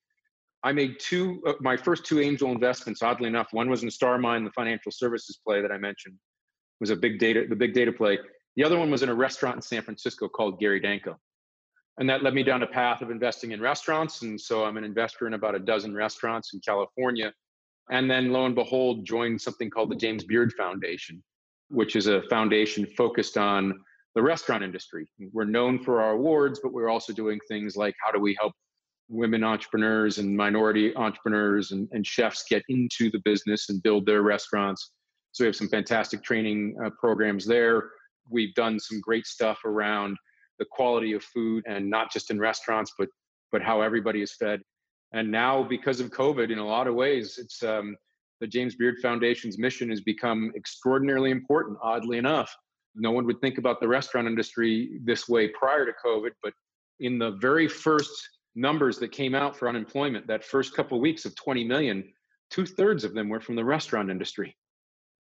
I 0.63 0.73
made 0.73 0.99
two 0.99 1.43
uh, 1.47 1.55
my 1.61 1.77
first 1.77 2.05
two 2.05 2.21
angel 2.21 2.51
investments 2.53 3.03
oddly 3.03 3.29
enough 3.29 3.49
one 3.53 3.69
was 3.69 3.83
in 3.83 3.91
starmine 3.91 4.45
the 4.45 4.53
financial 4.53 4.93
services 4.93 5.39
play 5.45 5.61
that 5.61 5.73
i 5.73 5.79
mentioned. 5.79 6.15
It 6.15 6.81
was 6.81 6.91
a 6.91 6.97
big 6.97 7.19
data 7.19 7.47
the 7.49 7.57
big 7.57 7.75
data 7.75 7.93
play. 7.93 8.19
The 8.57 8.65
other 8.65 8.79
one 8.79 8.91
was 8.91 9.03
in 9.03 9.09
a 9.09 9.15
restaurant 9.15 9.57
in 9.57 9.63
san 9.63 9.83
francisco 9.83 10.29
called 10.29 10.61
gary 10.61 10.81
danko 10.81 11.19
and 11.99 12.09
that 12.09 12.23
led 12.23 12.35
me 12.35 12.43
down 12.43 12.63
a 12.63 12.67
path 12.67 13.01
of 13.01 13.11
investing 13.11 13.53
in 13.53 13.61
restaurants. 13.61 14.23
And 14.23 14.41
so 14.41 14.65
i'm 14.65 14.77
an 14.77 14.85
investor 14.85 15.27
in 15.27 15.35
about 15.35 15.55
a 15.55 15.59
dozen 15.59 15.95
restaurants 15.95 16.55
in 16.55 16.61
california. 16.61 17.33
And 17.91 18.11
then 18.11 18.33
lo 18.33 18.47
and 18.47 18.55
behold 18.55 19.05
joined 19.05 19.41
something 19.41 19.71
called 19.71 19.91
the 19.91 19.97
james 19.97 20.25
beard 20.25 20.53
foundation 20.53 21.23
which 21.69 21.97
is 21.97 22.07
a 22.07 22.23
foundation 22.31 22.87
focused 22.97 23.37
on 23.37 23.75
the 24.15 24.23
restaurant 24.23 24.63
industry. 24.63 25.09
We're 25.33 25.45
known 25.45 25.83
for 25.83 26.01
our 26.01 26.13
awards 26.13 26.61
but 26.63 26.73
we're 26.73 26.89
also 26.89 27.13
doing 27.13 27.41
things 27.49 27.77
like 27.77 27.95
how 28.03 28.13
do 28.13 28.21
we 28.21 28.37
help 28.41 28.53
women 29.09 29.45
entrepreneurs 29.45 30.19
and 30.19 30.37
minority 30.37 30.95
entrepreneurs 30.97 31.71
and, 31.71 31.89
and 31.93 32.07
chefs 32.07 32.45
get 32.49 32.63
into 32.69 33.11
the 33.11 33.21
business 33.25 33.69
and 33.69 33.83
build 33.83 34.05
their 34.07 34.23
restaurants. 34.23 34.93
So 35.33 35.45
we 35.45 35.47
have 35.47 35.57
some 35.57 35.69
fantastic 35.69 36.23
training 36.23 36.77
uh, 36.85 36.91
programs 36.99 37.47
there. 37.47 37.91
We've 38.31 38.55
done 38.55 38.81
some 38.81 39.01
great 39.01 39.27
stuff 39.27 39.59
around 39.65 40.17
the 40.59 40.65
quality 40.71 41.13
of 41.13 41.23
food 41.23 41.65
and 41.67 41.89
not 41.89 42.13
just 42.13 42.31
in 42.31 42.39
restaurants 42.39 42.93
but 42.99 43.09
but 43.53 43.63
how 43.63 43.81
everybody 43.81 44.23
is 44.23 44.33
fed. 44.35 44.61
And 45.13 45.31
now 45.31 45.63
because 45.63 46.01
of 46.01 46.11
covid 46.11 46.51
in 46.51 46.59
a 46.59 46.67
lot 46.67 46.87
of 46.87 46.95
ways 46.95 47.39
it's 47.39 47.63
um, 47.63 47.97
the 48.41 48.47
james 48.47 48.75
beard 48.75 48.97
foundation's 49.01 49.59
mission 49.59 49.89
has 49.91 50.01
become 50.01 50.53
extraordinarily 50.57 51.31
important 51.31 51.79
oddly 51.83 52.19
enough. 52.19 52.55
No 52.95 53.11
one 53.11 53.27
would 53.27 53.41
think 53.41 53.59
about 53.59 53.81
the 53.81 53.89
restaurant 53.89 54.27
industry 54.27 55.01
this 55.05 55.29
way 55.29 55.49
prior 55.49 55.85
to 55.87 55.93
covid 56.05 56.33
but 56.43 56.53
in 57.01 57.19
the 57.19 57.33
very 57.33 57.69
first 57.69 58.29
numbers 58.55 58.99
that 58.99 59.13
came 59.13 59.35
out 59.35 59.55
for 59.55 59.69
unemployment 59.69 60.27
that 60.27 60.43
first 60.43 60.75
couple 60.75 60.97
of 60.97 61.03
weeks 61.03 61.25
of 61.27 61.35
20 61.37 61.65
million 61.65 62.05
two-thirds 62.51 63.05
of 63.05 63.15
them 63.15 63.29
were 63.29 63.41
from 63.41 63.57
the 63.57 63.65
restaurant 63.65 64.11
industry. 64.11 64.57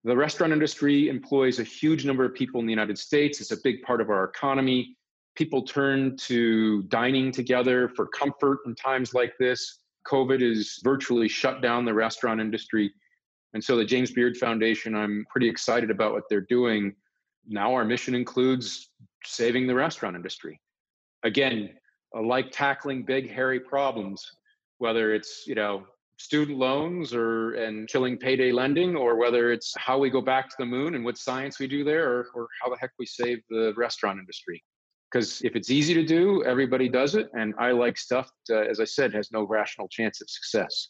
The 0.04 0.16
restaurant 0.16 0.52
industry 0.52 1.08
employs 1.08 1.60
a 1.60 1.64
huge 1.64 2.06
number 2.06 2.26
of 2.26 2.34
people 2.34 2.60
in 2.60 2.66
the 2.66 2.74
united 2.74 2.98
states. 2.98 3.40
It's 3.40 3.52
a 3.52 3.62
big 3.64 3.82
part 3.84 4.02
of 4.02 4.10
our 4.10 4.26
economy 4.26 4.98
people 5.36 5.64
turn 5.64 6.16
to 6.18 6.84
dining 6.84 7.32
together 7.32 7.90
for 7.90 8.08
comfort 8.08 8.60
in 8.66 8.76
times 8.76 9.14
like 9.14 9.34
this. 9.40 9.80
COVID 10.08 10.42
has 10.42 10.80
virtually 10.84 11.28
shut 11.28 11.62
down 11.62 11.86
the 11.86 11.94
restaurant 11.94 12.40
industry. 12.40 12.92
And 13.54 13.64
so 13.64 13.78
the 13.78 13.86
James 13.86 14.12
Beard 14.12 14.38
Foundation, 14.38 14.96
I'm 14.96 15.26
pretty 15.30 15.50
excited 15.50 15.90
about 15.90 16.14
what 16.14 16.24
they're 16.30 16.42
doing. 16.42 16.94
Now 17.48 17.74
our 17.74 17.86
mission 17.86 18.16
includes 18.16 18.90
saving 19.26 19.68
the 19.68 19.76
restaurant 19.76 20.16
industry. 20.16 20.60
Again, 21.24 21.70
uh, 22.16 22.22
like 22.22 22.52
tackling 22.52 23.04
big 23.04 23.30
hairy 23.30 23.60
problems, 23.60 24.30
whether 24.78 25.14
it's, 25.14 25.46
you 25.48 25.56
know, 25.56 25.86
student 26.18 26.58
loans 26.58 27.14
or 27.14 27.54
and 27.56 27.88
killing 27.88 28.18
payday 28.18 28.52
lending 28.52 28.96
or 28.96 29.16
whether 29.16 29.52
it's 29.52 29.74
how 29.78 29.98
we 29.98 30.10
go 30.10 30.22
back 30.22 30.48
to 30.48 30.56
the 30.60 30.66
moon 30.66 30.96
and 30.96 31.04
what 31.04 31.18
science 31.18 31.60
we 31.60 31.68
do 31.68 31.84
there 31.84 32.08
or, 32.10 32.28
or 32.36 32.48
how 32.62 32.70
the 32.70 32.78
heck 32.78 32.92
we 33.00 33.06
save 33.06 33.42
the 33.50 33.74
restaurant 33.76 34.20
industry 34.20 34.64
because 35.14 35.42
if 35.44 35.56
it's 35.56 35.70
easy 35.70 35.94
to 35.94 36.04
do, 36.04 36.44
everybody 36.44 36.90
does 36.90 37.14
it. 37.14 37.30
And 37.38 37.54
I 37.60 37.72
like 37.72 37.98
stuff 37.98 38.32
that, 38.48 38.68
uh, 38.68 38.70
as 38.70 38.80
I 38.80 38.86
said, 38.86 39.14
has 39.14 39.32
no 39.32 39.44
rational 39.44 39.88
chance 39.88 40.22
of 40.22 40.30
success. 40.30 40.88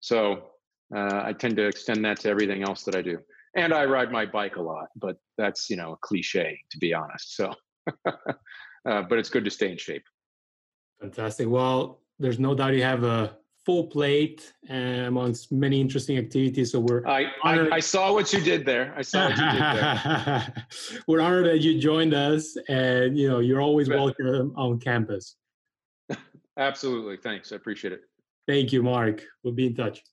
So 0.00 0.50
uh, 0.94 1.22
I 1.24 1.32
tend 1.32 1.56
to 1.56 1.66
extend 1.66 2.04
that 2.04 2.20
to 2.20 2.28
everything 2.28 2.62
else 2.62 2.84
that 2.84 2.94
I 2.94 3.02
do. 3.02 3.18
And 3.56 3.74
I 3.74 3.84
ride 3.86 4.12
my 4.12 4.24
bike 4.24 4.56
a 4.56 4.62
lot, 4.62 4.88
but 4.94 5.16
that's 5.36 5.68
you 5.70 5.76
know 5.76 5.94
a 5.94 5.96
cliche 6.02 6.60
to 6.70 6.78
be 6.78 6.92
honest. 6.92 7.36
So, 7.36 7.54
uh, 8.06 8.12
but 8.84 9.18
it's 9.18 9.30
good 9.30 9.44
to 9.46 9.50
stay 9.50 9.72
in 9.72 9.78
shape. 9.78 10.04
Fantastic. 11.00 11.48
Well, 11.48 12.02
there's 12.18 12.38
no 12.38 12.54
doubt 12.54 12.74
you 12.74 12.82
have 12.82 13.02
a 13.02 13.36
full 13.66 13.88
plate 13.88 14.54
eh, 14.68 15.06
amongst 15.10 15.50
many 15.50 15.80
interesting 15.80 16.16
activities. 16.16 16.70
So 16.70 16.78
we're 16.78 17.04
I, 17.04 17.26
I, 17.42 17.68
I, 17.72 17.80
saw 17.80 18.12
what 18.12 18.32
you 18.32 18.40
did 18.40 18.64
there. 18.64 18.94
I 18.96 19.02
saw 19.02 19.26
what 19.26 19.36
you 19.36 19.50
did 19.50 19.60
there. 19.60 20.54
we're 21.08 21.20
honored 21.20 21.46
that 21.46 21.58
you 21.58 21.80
joined 21.80 22.14
us, 22.14 22.56
and 22.68 23.18
you 23.18 23.28
know 23.28 23.40
you're 23.40 23.60
always 23.60 23.88
welcome 23.88 24.54
on 24.56 24.78
campus. 24.78 25.36
Absolutely, 26.56 27.16
thanks. 27.16 27.50
I 27.52 27.56
appreciate 27.56 27.92
it. 27.92 28.02
Thank 28.46 28.72
you, 28.72 28.84
Marc. 28.84 29.24
We'll 29.42 29.54
be 29.54 29.66
in 29.66 29.74
touch. 29.74 30.04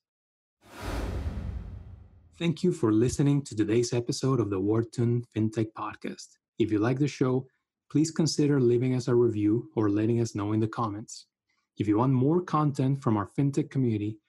Thank 2.40 2.64
you 2.64 2.74
for 2.74 2.92
listening 2.92 3.44
to 3.44 3.56
today's 3.56 3.94
episode 3.94 4.40
of 4.40 4.50
the 4.50 4.60
Wharton 4.60 5.24
FinTech 5.36 5.68
Podcast. 5.78 6.30
If 6.58 6.72
you 6.72 6.80
like 6.80 6.98
the 6.98 7.08
show, 7.08 7.46
please 7.92 8.10
consider 8.10 8.60
leaving 8.60 8.96
us 8.96 9.08
a 9.08 9.14
review 9.14 9.70
or 9.76 9.92
letting 9.92 10.20
us 10.20 10.34
know 10.34 10.54
in 10.54 10.60
the 10.60 10.68
comments. 10.68 11.28
If 11.78 11.88
you 11.88 11.98
want 11.98 12.14
more 12.14 12.42
content 12.42 13.02
from 13.02 13.18
our 13.18 13.28
fintech 13.28 13.72
community, 13.72 14.20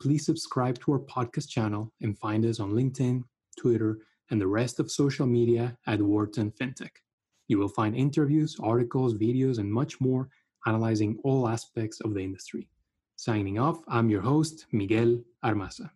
please 0.00 0.24
subscribe 0.24 0.78
to 0.80 0.92
our 0.92 1.00
podcast 1.00 1.48
channel 1.48 1.92
and 2.00 2.16
find 2.18 2.44
us 2.44 2.60
on 2.60 2.72
LinkedIn, 2.72 3.24
Twitter, 3.58 3.98
and 4.30 4.40
the 4.40 4.46
rest 4.46 4.78
of 4.78 4.90
social 4.90 5.26
media 5.26 5.76
at 5.86 6.00
Wharton 6.00 6.52
FinTech. 6.52 6.90
You 7.48 7.58
will 7.58 7.68
find 7.68 7.96
interviews, 7.96 8.56
articles, 8.62 9.14
videos, 9.14 9.58
and 9.58 9.70
much 9.70 10.00
more 10.00 10.28
analyzing 10.66 11.18
all 11.24 11.48
aspects 11.48 12.00
of 12.00 12.14
the 12.14 12.20
industry. 12.20 12.68
Signing 13.16 13.58
off, 13.58 13.82
I'm 13.88 14.08
your 14.08 14.22
host, 14.22 14.66
Miguel 14.72 15.22
Armaza. 15.44 15.90